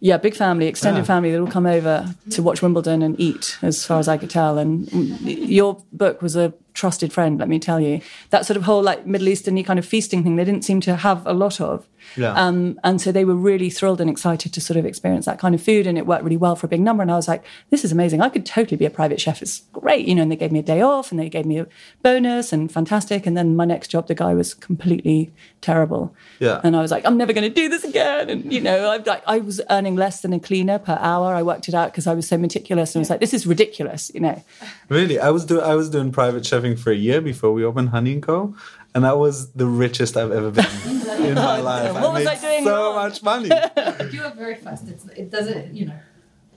Yeah, 0.00 0.18
big 0.18 0.36
family, 0.36 0.66
extended 0.68 1.00
Yeah. 1.00 1.06
family 1.14 1.30
that 1.32 1.40
all 1.40 1.48
come 1.58 1.66
over 1.66 2.14
to 2.30 2.42
watch 2.42 2.62
Wimbledon 2.62 3.02
and 3.02 3.18
eat, 3.18 3.58
as 3.62 3.84
far 3.84 3.98
as 3.98 4.06
I 4.06 4.16
could 4.16 4.30
tell. 4.30 4.56
And 4.58 4.88
your 5.22 5.82
book 5.92 6.22
was 6.22 6.36
a 6.36 6.52
trusted 6.78 7.12
friend, 7.12 7.38
let 7.38 7.48
me 7.48 7.58
tell 7.58 7.80
you. 7.80 8.00
That 8.30 8.46
sort 8.46 8.56
of 8.56 8.62
whole 8.62 8.82
like 8.82 9.04
Middle 9.04 9.28
Eastern 9.28 9.62
kind 9.64 9.78
of 9.78 9.84
feasting 9.84 10.22
thing, 10.22 10.36
they 10.36 10.44
didn't 10.44 10.64
seem 10.64 10.80
to 10.82 10.96
have 10.96 11.26
a 11.26 11.32
lot 11.32 11.60
of. 11.60 11.86
Yeah. 12.16 12.32
Um, 12.32 12.78
and 12.84 13.00
so 13.00 13.12
they 13.12 13.24
were 13.24 13.34
really 13.34 13.70
thrilled 13.70 14.00
and 14.00 14.10
excited 14.10 14.52
to 14.52 14.60
sort 14.60 14.76
of 14.76 14.86
experience 14.86 15.26
that 15.26 15.38
kind 15.38 15.54
of 15.54 15.62
food. 15.62 15.86
And 15.86 15.98
it 15.98 16.06
worked 16.06 16.24
really 16.24 16.36
well 16.36 16.56
for 16.56 16.66
a 16.66 16.68
big 16.68 16.80
number. 16.80 17.02
And 17.02 17.10
I 17.10 17.16
was 17.16 17.28
like, 17.28 17.44
this 17.70 17.84
is 17.84 17.92
amazing. 17.92 18.20
I 18.20 18.28
could 18.28 18.46
totally 18.46 18.76
be 18.76 18.86
a 18.86 18.90
private 18.90 19.20
chef. 19.20 19.42
It's 19.42 19.60
great. 19.72 20.06
You 20.06 20.14
know, 20.14 20.22
and 20.22 20.32
they 20.32 20.36
gave 20.36 20.52
me 20.52 20.58
a 20.58 20.62
day 20.62 20.80
off 20.80 21.10
and 21.10 21.18
they 21.18 21.28
gave 21.28 21.46
me 21.46 21.58
a 21.58 21.66
bonus 22.02 22.52
and 22.52 22.70
fantastic. 22.70 23.26
And 23.26 23.36
then 23.36 23.56
my 23.56 23.64
next 23.64 23.88
job, 23.88 24.06
the 24.06 24.14
guy 24.14 24.34
was 24.34 24.54
completely 24.54 25.32
terrible. 25.60 26.14
Yeah. 26.38 26.60
And 26.62 26.76
I 26.76 26.82
was 26.82 26.90
like, 26.90 27.04
I'm 27.04 27.16
never 27.16 27.32
going 27.32 27.48
to 27.48 27.54
do 27.54 27.68
this 27.68 27.84
again. 27.84 28.30
And, 28.30 28.52
you 28.52 28.60
know, 28.60 28.90
I, 28.90 28.96
like, 28.98 29.22
I 29.26 29.38
was 29.38 29.60
earning 29.70 29.96
less 29.96 30.22
than 30.22 30.32
a 30.32 30.40
cleaner 30.40 30.78
per 30.78 30.98
hour. 31.00 31.34
I 31.34 31.42
worked 31.42 31.68
it 31.68 31.74
out 31.74 31.92
because 31.92 32.06
I 32.06 32.14
was 32.14 32.28
so 32.28 32.38
meticulous. 32.38 32.94
And 32.94 33.00
I 33.00 33.02
was 33.02 33.10
like, 33.10 33.20
this 33.20 33.34
is 33.34 33.46
ridiculous, 33.46 34.10
you 34.14 34.20
know. 34.20 34.42
Really, 34.88 35.18
I 35.18 35.30
was 35.30 35.44
do 35.44 35.60
I 35.60 35.74
was 35.74 35.90
doing 35.90 36.12
private 36.12 36.42
chefing 36.42 36.78
for 36.78 36.90
a 36.90 36.96
year 36.96 37.20
before 37.20 37.52
we 37.52 37.64
opened 37.64 37.90
Honey 37.90 38.12
and 38.14 38.22
Co. 38.22 38.54
And 38.94 39.04
that 39.04 39.18
was 39.18 39.52
the 39.52 39.66
richest 39.66 40.16
I've 40.16 40.32
ever 40.32 40.50
been 40.50 40.64
in 41.26 41.34
my 41.34 41.60
life. 41.60 41.92
What 41.94 42.12
was 42.14 42.24
made 42.24 42.28
I 42.28 42.40
doing 42.40 42.64
so 42.64 42.70
wrong? 42.94 42.94
much 42.96 43.22
money. 43.22 43.48
You 44.12 44.22
are 44.22 44.30
very 44.34 44.54
fast. 44.56 44.88
It's, 44.88 45.04
it 45.22 45.30
doesn't, 45.30 45.74
you 45.74 45.86
know, 45.86 45.98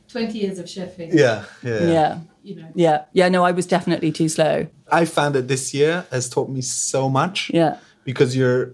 20 0.07 0.37
years 0.37 0.57
of 0.59 0.65
chefing. 0.65 1.13
Yeah, 1.13 1.45
yeah, 1.63 1.79
Yeah. 1.97 2.19
You 2.43 2.55
know, 2.55 2.67
Yeah. 2.73 3.05
Yeah. 3.13 3.29
No, 3.29 3.43
I 3.43 3.51
was 3.51 3.65
definitely 3.67 4.11
too 4.11 4.27
slow. 4.29 4.67
I 4.91 5.05
found 5.05 5.35
that 5.35 5.47
this 5.47 5.73
year 5.73 6.05
has 6.11 6.29
taught 6.29 6.49
me 6.49 6.61
so 6.61 7.09
much. 7.09 7.51
Yeah. 7.53 7.77
Because 8.03 8.35
you're 8.35 8.73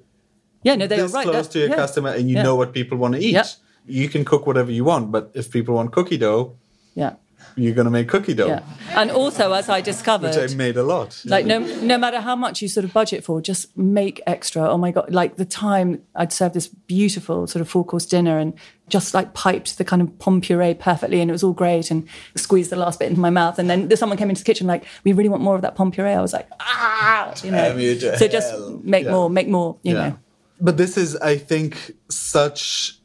Yeah. 0.63 0.76
No, 0.76 0.88
they 0.88 0.96
this 0.98 1.12
were 1.12 1.17
right. 1.17 1.28
close 1.28 1.48
That- 1.48 1.54
to 1.54 1.60
your 1.60 1.70
yeah. 1.70 1.76
customer 1.76 2.10
and 2.12 2.30
you 2.30 2.36
Yeah. 2.38 2.43
know 2.43 2.56
what 2.56 2.74
people 2.74 2.98
want 2.98 3.15
to 3.15 3.20
eat. 3.22 3.34
Yeah. 3.34 3.46
You 3.86 4.08
can 4.10 4.24
cook 4.26 4.46
whatever 4.48 4.72
you 4.72 4.84
want, 4.86 5.12
but 5.12 5.32
if 5.34 5.52
people 5.52 5.76
want 5.76 5.91
cookie 5.91 6.17
dough, 6.17 6.56
Yeah. 6.96 7.13
You're 7.58 7.74
going 7.74 7.86
to 7.86 7.91
make 7.91 8.08
cookie 8.08 8.34
dough, 8.36 8.48
Yeah. 8.48 8.62
And 8.96 9.10
also, 9.12 9.52
as 9.54 9.67
I 9.67 9.82
discovered, 9.82 10.36
which 10.36 10.52
I 10.52 10.56
made 10.56 10.78
a 10.78 10.84
lot. 10.84 11.22
like 11.26 11.46
no 11.46 11.58
no 11.93 11.98
matter 11.98 12.20
how 12.22 12.36
much 12.36 12.62
you 12.62 12.67
sort 12.67 12.84
of 12.86 12.93
budget 12.93 13.24
for 13.24 13.41
just 13.41 13.76
make 13.78 14.22
extra 14.28 14.62
oh 14.70 14.78
my 14.78 14.91
god 14.91 15.12
like 15.13 15.36
the 15.38 15.46
time 15.46 16.02
i'd 16.15 16.32
serve 16.32 16.54
this 16.54 16.67
beautiful 16.67 17.48
sort 17.48 17.62
of 17.62 17.67
four 17.70 17.84
course 17.84 18.06
dinner 18.06 18.38
and 18.38 18.54
just 18.89 19.13
like 19.13 19.34
piped 19.34 19.78
the 19.78 19.84
kind 19.84 20.02
of 20.02 20.20
pomme 20.20 20.39
puree 20.41 20.74
perfectly 20.74 21.20
and 21.22 21.30
it 21.30 21.34
was 21.34 21.43
all 21.43 21.54
great 21.54 21.89
and 21.91 22.08
squeezed 22.36 22.70
the 22.70 22.76
last 22.76 23.00
bit 23.00 23.10
into 23.10 23.20
my 23.22 23.30
mouth 23.41 23.58
and 23.60 23.70
then 23.70 23.80
someone 23.98 24.17
came 24.17 24.30
into 24.30 24.41
the 24.41 24.46
kitchen 24.46 24.67
like 24.67 24.84
we 25.04 25.12
really 25.13 25.30
want 25.30 25.41
more 25.43 25.56
of 25.56 25.62
that 25.62 25.76
pomme 25.76 25.91
puree 25.91 26.13
i 26.13 26.22
was 26.22 26.34
like 26.34 26.48
ah 26.60 27.34
you 27.43 27.52
know 27.52 27.76
you 27.76 28.00
so 28.00 28.28
just 28.28 28.54
make 28.84 29.06
Yeah. 29.06 29.12
more 29.12 29.30
make 29.30 29.48
more 29.48 29.78
you 29.84 29.93
Yeah. 29.96 30.10
know 30.10 30.17
But 30.60 30.78
this 30.78 30.98
is, 30.98 31.15
I 31.34 31.38
think, 31.38 31.72
such 32.10 32.98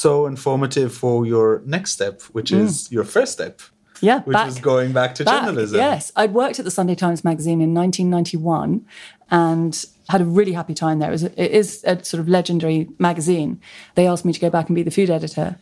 so 0.00 0.26
informative 0.26 0.94
for 0.94 1.26
your 1.26 1.62
next 1.64 1.92
step, 1.92 2.22
which 2.32 2.50
is 2.52 2.90
your 2.90 3.04
first 3.04 3.32
step, 3.32 3.60
yeah 4.00 4.20
which 4.22 4.34
back- 4.34 4.48
is 4.48 4.58
going 4.58 4.92
back 4.92 5.14
to 5.16 5.24
back, 5.24 5.44
journalism. 5.44 5.78
Yes, 5.78 6.10
I'd 6.16 6.32
worked 6.32 6.58
at 6.58 6.64
the 6.64 6.70
Sunday 6.70 6.94
Times 6.94 7.22
magazine 7.24 7.60
in 7.60 7.74
1991 7.74 8.86
and 9.30 9.84
had 10.08 10.20
a 10.20 10.24
really 10.24 10.52
happy 10.52 10.74
time 10.74 10.98
there. 10.98 11.10
It, 11.10 11.12
was, 11.12 11.24
it 11.24 11.38
is 11.38 11.84
a 11.86 12.02
sort 12.04 12.20
of 12.20 12.28
legendary 12.28 12.88
magazine. 12.98 13.60
They 13.94 14.06
asked 14.06 14.24
me 14.24 14.32
to 14.32 14.40
go 14.40 14.50
back 14.50 14.68
and 14.68 14.74
be 14.74 14.82
the 14.82 14.90
food 14.90 15.08
editor. 15.08 15.56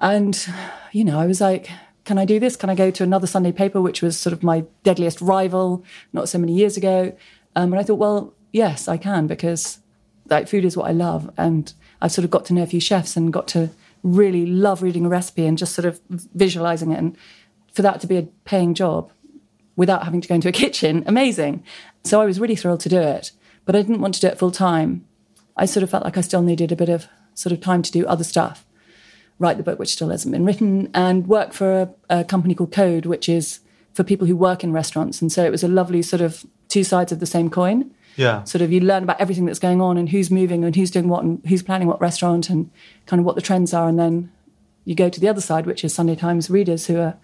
And, 0.00 0.48
you 0.92 1.04
know, 1.04 1.18
I 1.18 1.26
was 1.26 1.40
like, 1.40 1.68
can 2.04 2.16
I 2.16 2.24
do 2.24 2.40
this? 2.40 2.56
Can 2.56 2.70
I 2.70 2.74
go 2.74 2.90
to 2.90 3.02
another 3.02 3.26
Sunday 3.26 3.52
paper, 3.52 3.80
which 3.82 4.00
was 4.00 4.18
sort 4.18 4.32
of 4.32 4.42
my 4.42 4.64
deadliest 4.84 5.20
rival 5.20 5.84
not 6.14 6.28
so 6.30 6.38
many 6.38 6.54
years 6.54 6.78
ago? 6.78 7.14
Um, 7.54 7.72
and 7.72 7.80
I 7.80 7.82
thought, 7.82 7.98
well, 7.98 8.32
yes, 8.52 8.88
I 8.88 8.96
can 8.96 9.26
because 9.26 9.80
like 10.30 10.48
food 10.48 10.64
is 10.64 10.76
what 10.76 10.88
I 10.88 10.92
love. 10.92 11.30
And 11.36 11.70
I've 12.00 12.12
sort 12.12 12.24
of 12.24 12.30
got 12.30 12.44
to 12.46 12.54
know 12.54 12.62
a 12.62 12.66
few 12.66 12.80
chefs 12.80 13.16
and 13.16 13.32
got 13.32 13.48
to 13.48 13.70
really 14.02 14.46
love 14.46 14.82
reading 14.82 15.04
a 15.04 15.08
recipe 15.08 15.46
and 15.46 15.58
just 15.58 15.74
sort 15.74 15.86
of 15.86 16.00
visualizing 16.08 16.92
it. 16.92 16.98
And 16.98 17.16
for 17.72 17.82
that 17.82 18.00
to 18.00 18.06
be 18.06 18.16
a 18.16 18.22
paying 18.44 18.74
job 18.74 19.10
without 19.76 20.04
having 20.04 20.20
to 20.20 20.28
go 20.28 20.34
into 20.34 20.48
a 20.48 20.52
kitchen, 20.62 21.02
amazing. 21.06 21.62
So 22.04 22.20
I 22.20 22.26
was 22.26 22.40
really 22.40 22.56
thrilled 22.56 22.80
to 22.80 22.88
do 22.88 23.00
it, 23.00 23.32
but 23.64 23.74
I 23.74 23.82
didn't 23.82 24.00
want 24.00 24.14
to 24.14 24.20
do 24.20 24.28
it 24.28 24.38
full 24.38 24.50
time. 24.50 25.04
I 25.56 25.66
sort 25.66 25.82
of 25.82 25.90
felt 25.90 26.04
like 26.04 26.16
I 26.16 26.20
still 26.20 26.42
needed 26.42 26.72
a 26.72 26.76
bit 26.76 26.88
of 26.88 27.08
sort 27.34 27.52
of 27.52 27.60
time 27.60 27.82
to 27.82 27.92
do 27.92 28.06
other 28.06 28.24
stuff, 28.24 28.64
write 29.38 29.56
the 29.56 29.62
book, 29.62 29.78
which 29.78 29.92
still 29.92 30.10
hasn't 30.10 30.32
been 30.32 30.44
written, 30.44 30.90
and 30.94 31.26
work 31.26 31.52
for 31.52 31.82
a, 32.10 32.20
a 32.20 32.24
company 32.24 32.54
called 32.54 32.72
Code, 32.72 33.06
which 33.06 33.28
is 33.28 33.60
for 33.94 34.04
people 34.04 34.26
who 34.26 34.36
work 34.36 34.62
in 34.62 34.72
restaurants. 34.72 35.20
And 35.20 35.32
so 35.32 35.44
it 35.44 35.50
was 35.50 35.64
a 35.64 35.68
lovely 35.68 36.02
sort 36.02 36.20
of 36.20 36.46
two 36.68 36.84
sides 36.84 37.10
of 37.10 37.18
the 37.18 37.26
same 37.26 37.50
coin 37.50 37.90
Yeah. 38.18 38.44
sort 38.44 38.60
of 38.62 38.70
you 38.72 38.80
learn 38.80 39.02
about 39.04 39.20
everything 39.20 39.46
that's 39.46 39.58
going 39.60 39.80
on 39.80 39.96
and 39.96 40.08
who's 40.10 40.30
moving 40.30 40.64
and 40.64 40.74
who's 40.76 40.90
doing 40.90 41.08
what 41.08 41.22
and 41.24 41.40
who's 41.48 41.62
planning 41.62 41.88
what 41.88 42.00
restaurant 42.00 42.50
and 42.50 42.70
kind 43.06 43.20
of 43.20 43.24
what 43.26 43.36
the 43.36 43.42
trends 43.42 43.72
are 43.72 43.88
and 43.88 43.98
then 43.98 44.30
you 44.84 44.94
go 44.94 45.08
to 45.08 45.20
the 45.20 45.28
other 45.28 45.40
side 45.40 45.64
which 45.66 45.84
is 45.84 45.94
sunday 45.94 46.16
times 46.16 46.50
readers 46.50 46.86
who 46.88 46.98
are 46.98 47.14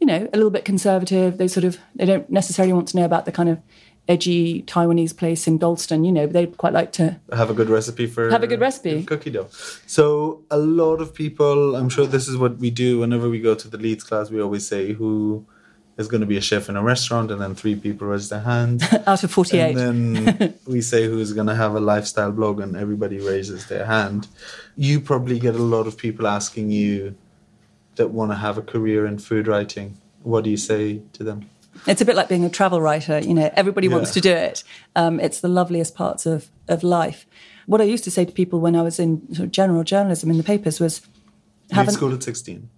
you 0.00 0.06
know 0.06 0.28
a 0.32 0.36
little 0.36 0.50
bit 0.50 0.64
conservative 0.64 1.36
they 1.38 1.48
sort 1.48 1.64
of 1.64 1.78
they 1.96 2.06
don't 2.06 2.30
necessarily 2.30 2.72
want 2.72 2.88
to 2.88 2.96
know 2.96 3.04
about 3.04 3.24
the 3.24 3.32
kind 3.32 3.48
of 3.48 3.58
edgy 4.08 4.62
taiwanese 4.62 5.16
place 5.16 5.46
in 5.46 5.58
dalston 5.58 6.04
you 6.04 6.10
know 6.10 6.26
but 6.26 6.32
they'd 6.32 6.56
quite 6.58 6.72
like 6.72 6.90
to 6.92 7.18
have 7.32 7.50
a 7.50 7.54
good 7.54 7.68
recipe 7.68 8.06
for 8.06 8.28
Have 8.30 8.42
a 8.42 8.48
good 8.48 8.60
recipe. 8.60 9.04
cookie 9.04 9.30
dough. 9.30 9.48
So 9.86 10.42
a 10.50 10.58
lot 10.58 11.00
of 11.00 11.14
people, 11.14 11.76
I'm 11.76 11.88
sure 11.88 12.06
this 12.06 12.26
is 12.28 12.36
what 12.36 12.58
we 12.58 12.70
do 12.70 12.98
whenever 12.98 13.28
we 13.30 13.40
go 13.40 13.54
to 13.54 13.68
the 13.68 13.78
Leith's 13.78 14.02
class. 14.04 14.28
We 14.30 14.40
always 14.42 14.66
say 14.66 14.92
who 14.92 15.46
is 15.98 16.08
going 16.08 16.20
to 16.22 16.26
be 16.26 16.36
a 16.36 16.40
chef 16.40 16.68
in 16.68 16.76
a 16.76 16.82
restaurant, 16.82 17.30
and 17.30 17.40
then 17.40 17.54
three 17.54 17.76
people 17.76 18.08
raise 18.08 18.28
their 18.28 18.40
hand. 18.40 18.82
out 19.06 19.22
of 19.22 19.30
48 19.30 19.76
And 19.76 20.16
then 20.16 20.54
we 20.66 20.80
say 20.80 21.06
who's 21.06 21.32
going 21.32 21.46
to 21.46 21.54
have 21.54 21.74
a 21.74 21.80
lifestyle 21.80 22.32
blog, 22.32 22.60
and 22.60 22.76
everybody 22.76 23.18
raises 23.18 23.66
their 23.66 23.86
hand. 23.86 24.28
You 24.76 25.00
probably 25.00 25.38
get 25.38 25.54
a 25.54 25.62
lot 25.62 25.86
of 25.86 25.96
people 25.96 26.26
asking 26.26 26.70
you 26.70 27.14
that 27.96 28.08
want 28.08 28.30
to 28.30 28.36
have 28.36 28.56
a 28.56 28.62
career 28.62 29.06
in 29.06 29.18
food 29.18 29.46
writing. 29.46 29.98
What 30.22 30.44
do 30.44 30.50
you 30.50 30.56
say 30.56 31.02
to 31.12 31.24
them? 31.24 31.50
It's 31.86 32.00
a 32.00 32.04
bit 32.04 32.16
like 32.16 32.28
being 32.28 32.44
a 32.44 32.50
travel 32.50 32.80
writer. 32.80 33.18
You 33.18 33.34
know, 33.34 33.50
everybody 33.54 33.88
wants 33.88 34.12
to 34.12 34.20
do 34.20 34.32
it. 34.32 34.62
Um, 34.94 35.18
it's 35.20 35.40
the 35.40 35.48
loveliest 35.48 35.94
parts 35.94 36.26
of, 36.26 36.48
of 36.68 36.82
life. 36.82 37.26
What 37.66 37.80
I 37.80 37.84
used 37.84 38.04
to 38.04 38.10
say 38.10 38.24
to 38.24 38.32
people 38.32 38.60
when 38.60 38.76
I 38.76 38.82
was 38.82 38.98
in 38.98 39.26
sort 39.34 39.46
of 39.46 39.52
general 39.52 39.82
journalism 39.84 40.30
in 40.30 40.36
the 40.36 40.42
papers 40.42 40.80
was, 40.80 41.06
haven't 41.70 41.94
school 41.94 42.12
at 42.12 42.22
16. 42.22 42.68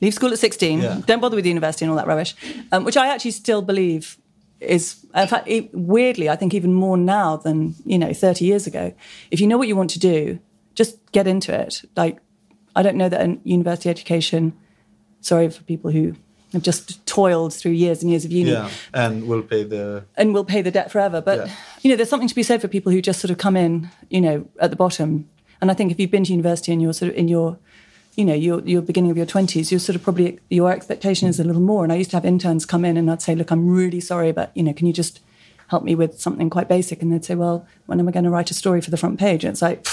Leave 0.00 0.14
school 0.14 0.32
at 0.32 0.38
16 0.38 0.80
Yeah. 0.80 1.00
don't 1.06 1.20
bother 1.20 1.36
with 1.36 1.46
university 1.46 1.84
and 1.84 1.90
all 1.90 1.96
that 1.96 2.06
rubbish 2.06 2.34
um, 2.72 2.84
which 2.84 2.96
i 2.96 3.06
actually 3.08 3.30
still 3.32 3.62
believe 3.62 4.18
is 4.60 5.04
in 5.14 5.26
fact 5.28 5.48
e- 5.48 5.68
weirdly 5.72 6.28
i 6.28 6.36
think 6.36 6.54
even 6.54 6.72
more 6.72 6.96
now 6.96 7.36
than 7.36 7.74
you 7.84 7.98
know 7.98 8.12
30 8.12 8.44
years 8.44 8.66
ago 8.66 8.92
if 9.30 9.40
you 9.40 9.46
know 9.46 9.58
what 9.58 9.68
you 9.68 9.76
want 9.76 9.90
to 9.90 9.98
do 9.98 10.38
just 10.74 10.96
get 11.12 11.26
into 11.26 11.52
it 11.58 11.82
like 11.96 12.18
i 12.74 12.82
don't 12.82 12.96
know 12.96 13.08
that 13.08 13.20
a 13.26 13.38
university 13.44 13.88
education 13.90 14.52
sorry 15.20 15.48
for 15.50 15.62
people 15.64 15.90
who 15.90 16.14
have 16.52 16.62
just 16.62 17.04
toiled 17.06 17.52
through 17.52 17.72
years 17.72 18.02
and 18.02 18.10
years 18.10 18.24
of 18.24 18.30
uni 18.32 18.50
Yeah. 18.52 18.70
And 18.94 19.26
we'll 19.26 19.42
pay 19.42 19.64
the. 19.64 20.04
and 20.16 20.32
will 20.32 20.44
pay 20.44 20.62
the 20.62 20.70
debt 20.70 20.90
forever. 20.92 21.20
But 21.20 21.38
Yeah. 21.38 21.54
you 21.82 21.90
know, 21.90 21.96
there's 21.96 22.08
something 22.08 22.28
to 22.28 22.34
be 22.34 22.44
said 22.44 22.60
for 22.62 22.68
people 22.68 22.92
who 22.92 23.02
just 23.02 23.20
sort 23.20 23.30
of 23.32 23.36
come 23.36 23.56
in, 23.56 23.90
you 24.10 24.20
know, 24.20 24.46
at 24.60 24.70
the 24.70 24.76
bottom. 24.76 25.28
And 25.60 25.70
I 25.72 25.74
think 25.74 25.90
if 25.90 25.98
you've 25.98 26.12
been 26.12 26.22
to 26.24 26.30
university 26.32 26.72
and 26.72 26.80
you're 26.80 26.92
sort 26.94 27.10
of 27.10 27.16
in 27.18 27.26
your, 27.28 27.58
you 28.16 28.24
know, 28.24 28.34
your 28.34 28.60
your 28.60 28.82
beginning 28.82 29.10
of 29.10 29.16
your 29.16 29.26
twenties, 29.26 29.70
you're 29.70 29.78
sort 29.80 29.96
of 29.96 30.02
probably 30.02 30.38
your 30.48 30.70
expectation 30.72 31.28
is 31.28 31.38
a 31.38 31.44
little 31.44 31.62
more. 31.62 31.84
And 31.84 31.92
I 31.92 31.96
used 31.96 32.10
to 32.10 32.16
have 32.16 32.24
interns 32.24 32.64
come 32.66 32.84
in 32.84 32.96
and 32.96 33.10
I'd 33.10 33.22
say, 33.22 33.34
look, 33.34 33.50
I'm 33.50 33.68
really 33.68 34.00
sorry, 34.00 34.32
but 34.32 34.50
you 34.54 34.62
know, 34.62 34.72
can 34.72 34.86
you 34.86 34.92
just 34.92 35.20
help 35.68 35.82
me 35.84 35.94
with 35.94 36.18
something 36.20 36.48
quite 36.48 36.68
basic? 36.68 37.02
And 37.02 37.12
they'd 37.12 37.24
say, 37.24 37.34
well, 37.34 37.66
when 37.86 38.00
am 38.00 38.08
I 38.08 38.12
going 38.12 38.24
to 38.24 38.30
write 38.30 38.50
a 38.50 38.54
story 38.54 38.80
for 38.80 38.90
the 38.90 38.96
front 38.96 39.18
page? 39.18 39.44
And 39.44 39.52
it's 39.52 39.62
like, 39.62 39.86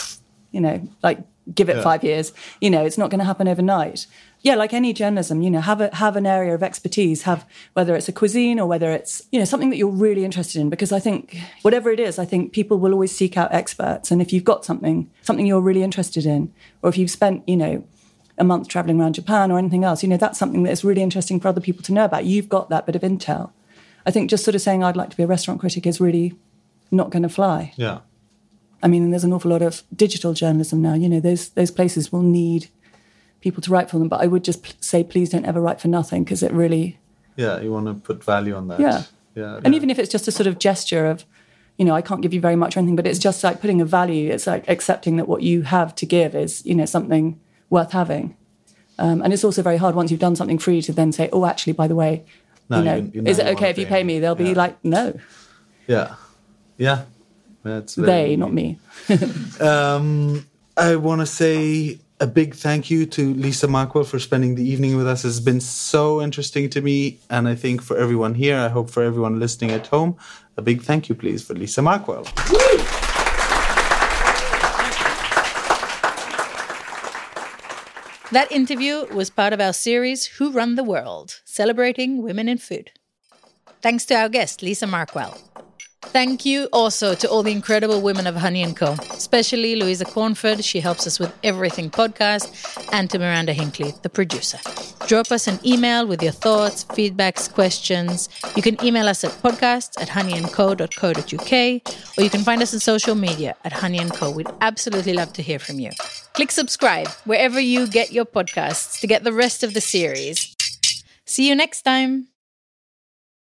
you 0.51 0.61
know, 0.61 0.87
like 1.01 1.19
give 1.53 1.67
it 1.67 1.75
Yeah. 1.75 1.81
five 1.83 2.03
years. 2.03 2.31
You 2.61 2.69
know, 2.69 2.85
it's 2.85 2.97
not 2.97 3.09
going 3.09 3.19
to 3.19 3.25
happen 3.25 3.47
overnight. 3.49 4.07
Yeah, 4.41 4.55
like 4.55 4.73
any 4.73 4.93
journalism, 4.93 5.41
you 5.41 5.49
know, 5.49 5.61
have 5.61 5.81
a 5.81 5.93
have 5.95 6.15
an 6.15 6.25
area 6.25 6.53
of 6.53 6.63
expertise. 6.63 7.23
Have 7.23 7.45
whether 7.73 7.95
it's 7.95 8.07
a 8.09 8.13
cuisine 8.13 8.59
or 8.59 8.67
whether 8.67 8.91
it's 8.91 9.21
you 9.31 9.39
know 9.39 9.45
something 9.45 9.69
that 9.69 9.77
you're 9.77 9.89
really 9.89 10.23
interested 10.25 10.59
in. 10.61 10.69
Because 10.69 10.91
I 10.91 10.99
think 10.99 11.37
whatever 11.61 11.89
it 11.91 11.99
is, 11.99 12.19
I 12.19 12.25
think 12.25 12.51
people 12.53 12.77
will 12.77 12.93
always 12.93 13.15
seek 13.15 13.37
out 13.37 13.53
experts. 13.53 14.11
And 14.11 14.21
if 14.21 14.31
you've 14.33 14.43
got 14.43 14.63
something 14.65 15.09
something 15.21 15.45
you're 15.45 15.61
really 15.61 15.81
interested 15.83 16.25
in, 16.25 16.53
or 16.81 16.89
if 16.89 16.97
you've 16.97 17.09
spent 17.11 17.47
you 17.47 17.57
know 17.57 17.83
a 18.37 18.43
month 18.43 18.67
traveling 18.67 18.99
around 18.99 19.13
Japan 19.13 19.51
or 19.51 19.57
anything 19.57 19.83
else, 19.83 20.03
you 20.03 20.09
know, 20.09 20.17
that's 20.17 20.39
something 20.39 20.63
that 20.63 20.71
is 20.71 20.83
really 20.83 21.03
interesting 21.03 21.39
for 21.39 21.47
other 21.47 21.61
people 21.61 21.83
to 21.83 21.93
know 21.93 22.05
about. 22.05 22.25
You've 22.25 22.49
got 22.49 22.69
that 22.69 22.85
bit 22.85 22.95
of 22.95 23.01
intel. 23.01 23.51
I 24.05 24.11
think 24.11 24.29
just 24.29 24.43
sort 24.43 24.55
of 24.55 24.61
saying 24.61 24.83
I'd 24.83 24.97
like 24.97 25.09
to 25.11 25.17
be 25.17 25.23
a 25.23 25.27
restaurant 25.27 25.59
critic 25.59 25.85
is 25.85 26.01
really 26.01 26.35
not 26.91 27.09
going 27.09 27.23
to 27.23 27.29
fly. 27.29 27.73
Yeah. 27.75 27.99
I 28.81 28.87
mean, 28.87 29.11
there's 29.11 29.23
an 29.23 29.31
awful 29.31 29.51
lot 29.51 29.61
of 29.61 29.83
digital 29.95 30.33
journalism 30.33 30.81
now. 30.81 30.93
You 30.93 31.07
know, 31.07 31.19
those 31.21 31.49
those 31.49 31.71
places 31.71 32.11
will 32.11 32.21
need 32.21 32.67
people 33.39 33.61
to 33.61 33.71
write 33.71 33.89
for 33.89 33.97
them. 33.97 34.09
But 34.09 34.21
I 34.21 34.27
would 34.27 34.43
just 34.43 34.63
p- 34.63 34.73
say, 34.81 35.03
please 35.03 35.29
don't 35.29 35.45
ever 35.45 35.61
write 35.61 35.79
for 35.79 35.87
nothing 35.87 36.23
because 36.23 36.43
it 36.43 36.51
really, 36.51 36.99
Yeah. 37.37 37.61
You 37.61 37.71
want 37.71 37.85
to 37.87 37.93
put 37.93 38.23
value 38.23 38.55
on 38.55 38.67
that. 38.69 38.79
Yeah. 38.79 39.03
Yeah. 39.35 39.55
and 39.63 39.73
yeah. 39.73 39.77
even 39.77 39.89
if 39.89 39.97
it's 39.99 40.11
just 40.11 40.27
a 40.27 40.31
sort 40.31 40.47
of 40.47 40.59
gesture 40.59 41.07
of, 41.07 41.25
you 41.77 41.85
know, 41.85 41.95
I 41.95 42.01
can't 42.01 42.21
give 42.21 42.33
you 42.33 42.41
very 42.41 42.55
much 42.55 42.75
or 42.75 42.79
anything, 42.79 42.95
but 42.95 43.07
it's 43.07 43.19
just 43.19 43.43
like 43.43 43.61
putting 43.61 43.81
a 43.81 43.85
value. 43.85 44.31
It's 44.31 44.45
like 44.45 44.67
accepting 44.69 45.15
that 45.17 45.27
what 45.27 45.41
you 45.41 45.63
have 45.63 45.95
to 45.95 46.05
give 46.05 46.35
is, 46.35 46.63
you 46.65 46.75
know, 46.75 46.85
something 46.85 47.39
worth 47.73 47.91
having. 47.91 48.25
Um, 48.99 49.17
and 49.23 49.33
it's 49.33 49.43
also 49.43 49.61
very 49.69 49.77
hard 49.83 49.95
once 49.95 50.11
you've 50.11 50.19
done 50.27 50.35
something 50.35 50.59
free 50.59 50.81
to 50.83 50.93
then 50.93 51.11
say, 51.11 51.25
oh, 51.33 51.45
actually, 51.51 51.73
by 51.73 51.87
the 51.87 51.95
way, 52.03 52.23
No, 52.69 52.77
you 52.77 52.83
know, 52.87 52.95
you- 52.95 53.11
you 53.15 53.21
know 53.21 53.31
is 53.31 53.39
it 53.39 53.47
okay 53.53 53.69
if 53.71 53.77
you 53.77 53.85
pay 53.85 53.95
pay 53.99 54.03
me. 54.03 54.13
me? 54.13 54.19
They'll 54.21 54.35
be 54.47 54.51
Yeah. 54.53 54.63
like, 54.63 54.75
no, 54.95 55.03
Yeah. 55.87 56.07
Yeah. 56.77 56.99
That's 57.63 57.95
they, 57.95 58.35
not 58.35 58.53
me. 58.53 58.67
Um, 59.71 60.45
I 60.77 60.95
want 61.07 61.21
to 61.21 61.25
say 61.41 61.99
a 62.19 62.27
big 62.27 62.49
thank 62.55 62.89
you 62.91 63.05
to 63.17 63.33
Lisa 63.45 63.67
Markwell 63.67 64.05
for 64.05 64.19
spending 64.19 64.55
the 64.55 64.63
evening 64.73 64.97
with 64.97 65.07
us. 65.13 65.23
It's 65.25 65.39
been 65.51 65.61
so 65.61 66.21
interesting 66.21 66.69
to 66.75 66.79
me, 66.81 67.19
and 67.29 67.47
I 67.47 67.55
think 67.55 67.81
for 67.81 67.95
everyone 67.97 68.33
here, 68.35 68.57
I 68.57 68.69
hope 68.69 68.89
for 68.89 69.01
everyone 69.03 69.39
listening 69.39 69.71
at 69.71 69.87
home, 69.87 70.15
a 70.57 70.61
big 70.61 70.81
thank 70.83 71.09
you, 71.09 71.15
please, 71.15 71.41
for 71.45 71.53
Lisa 71.55 71.81
Markwell. 71.81 72.23
That 78.33 78.51
interview 78.51 79.05
was 79.13 79.29
part 79.29 79.53
of 79.53 79.61
our 79.61 79.73
series 79.73 80.25
Who 80.25 80.49
Run 80.51 80.73
the 80.73 80.83
World, 80.83 81.41
celebrating 81.45 82.23
women 82.23 82.49
in 82.49 82.57
food. 82.57 82.89
Thanks 83.83 84.05
to 84.05 84.15
our 84.15 84.27
guest, 84.27 84.63
Lisa 84.63 84.87
Markwell. 84.87 85.39
Thank 86.11 86.45
you 86.45 86.69
also 86.71 87.15
to 87.15 87.27
all 87.27 87.41
the 87.41 87.51
incredible 87.51 88.01
women 88.01 88.27
of 88.27 88.35
Honey 88.35 88.71
& 88.73 88.75
Co., 88.75 88.95
especially 89.11 89.75
Louisa 89.75 90.05
Cornford, 90.05 90.63
she 90.63 90.79
helps 90.79 91.07
us 91.07 91.19
with 91.19 91.33
everything 91.43 91.89
podcast, 91.89 92.51
and 92.91 93.09
to 93.09 93.17
Miranda 93.17 93.53
Hinkley, 93.53 93.99
the 94.03 94.09
producer. 94.09 94.59
Drop 95.07 95.31
us 95.31 95.47
an 95.47 95.59
email 95.65 96.05
with 96.05 96.21
your 96.21 96.31
thoughts, 96.31 96.85
feedbacks, 96.85 97.51
questions. 97.51 98.29
You 98.55 98.61
can 98.61 98.81
email 98.83 99.07
us 99.07 99.23
at 99.23 99.31
podcast 99.41 99.99
at 99.99 100.09
honeyandco.co.uk, 100.09 102.17
or 102.17 102.23
you 102.23 102.29
can 102.29 102.41
find 102.41 102.61
us 102.61 102.73
on 102.73 102.79
social 102.79 103.15
media 103.15 103.55
at 103.63 103.73
Honey 103.73 103.99
& 104.09 104.11
Co. 104.11 104.29
We'd 104.29 104.47
absolutely 104.61 105.13
love 105.13 105.33
to 105.33 105.41
hear 105.41 105.57
from 105.57 105.79
you. 105.79 105.89
Click 106.33 106.51
subscribe 106.51 107.07
wherever 107.25 107.59
you 107.59 107.87
get 107.87 108.11
your 108.11 108.25
podcasts 108.25 108.99
to 108.99 109.07
get 109.07 109.23
the 109.23 109.33
rest 109.33 109.63
of 109.63 109.73
the 109.73 109.81
series. 109.81 110.55
See 111.25 111.47
you 111.47 111.55
next 111.55 111.81
time. 111.81 112.27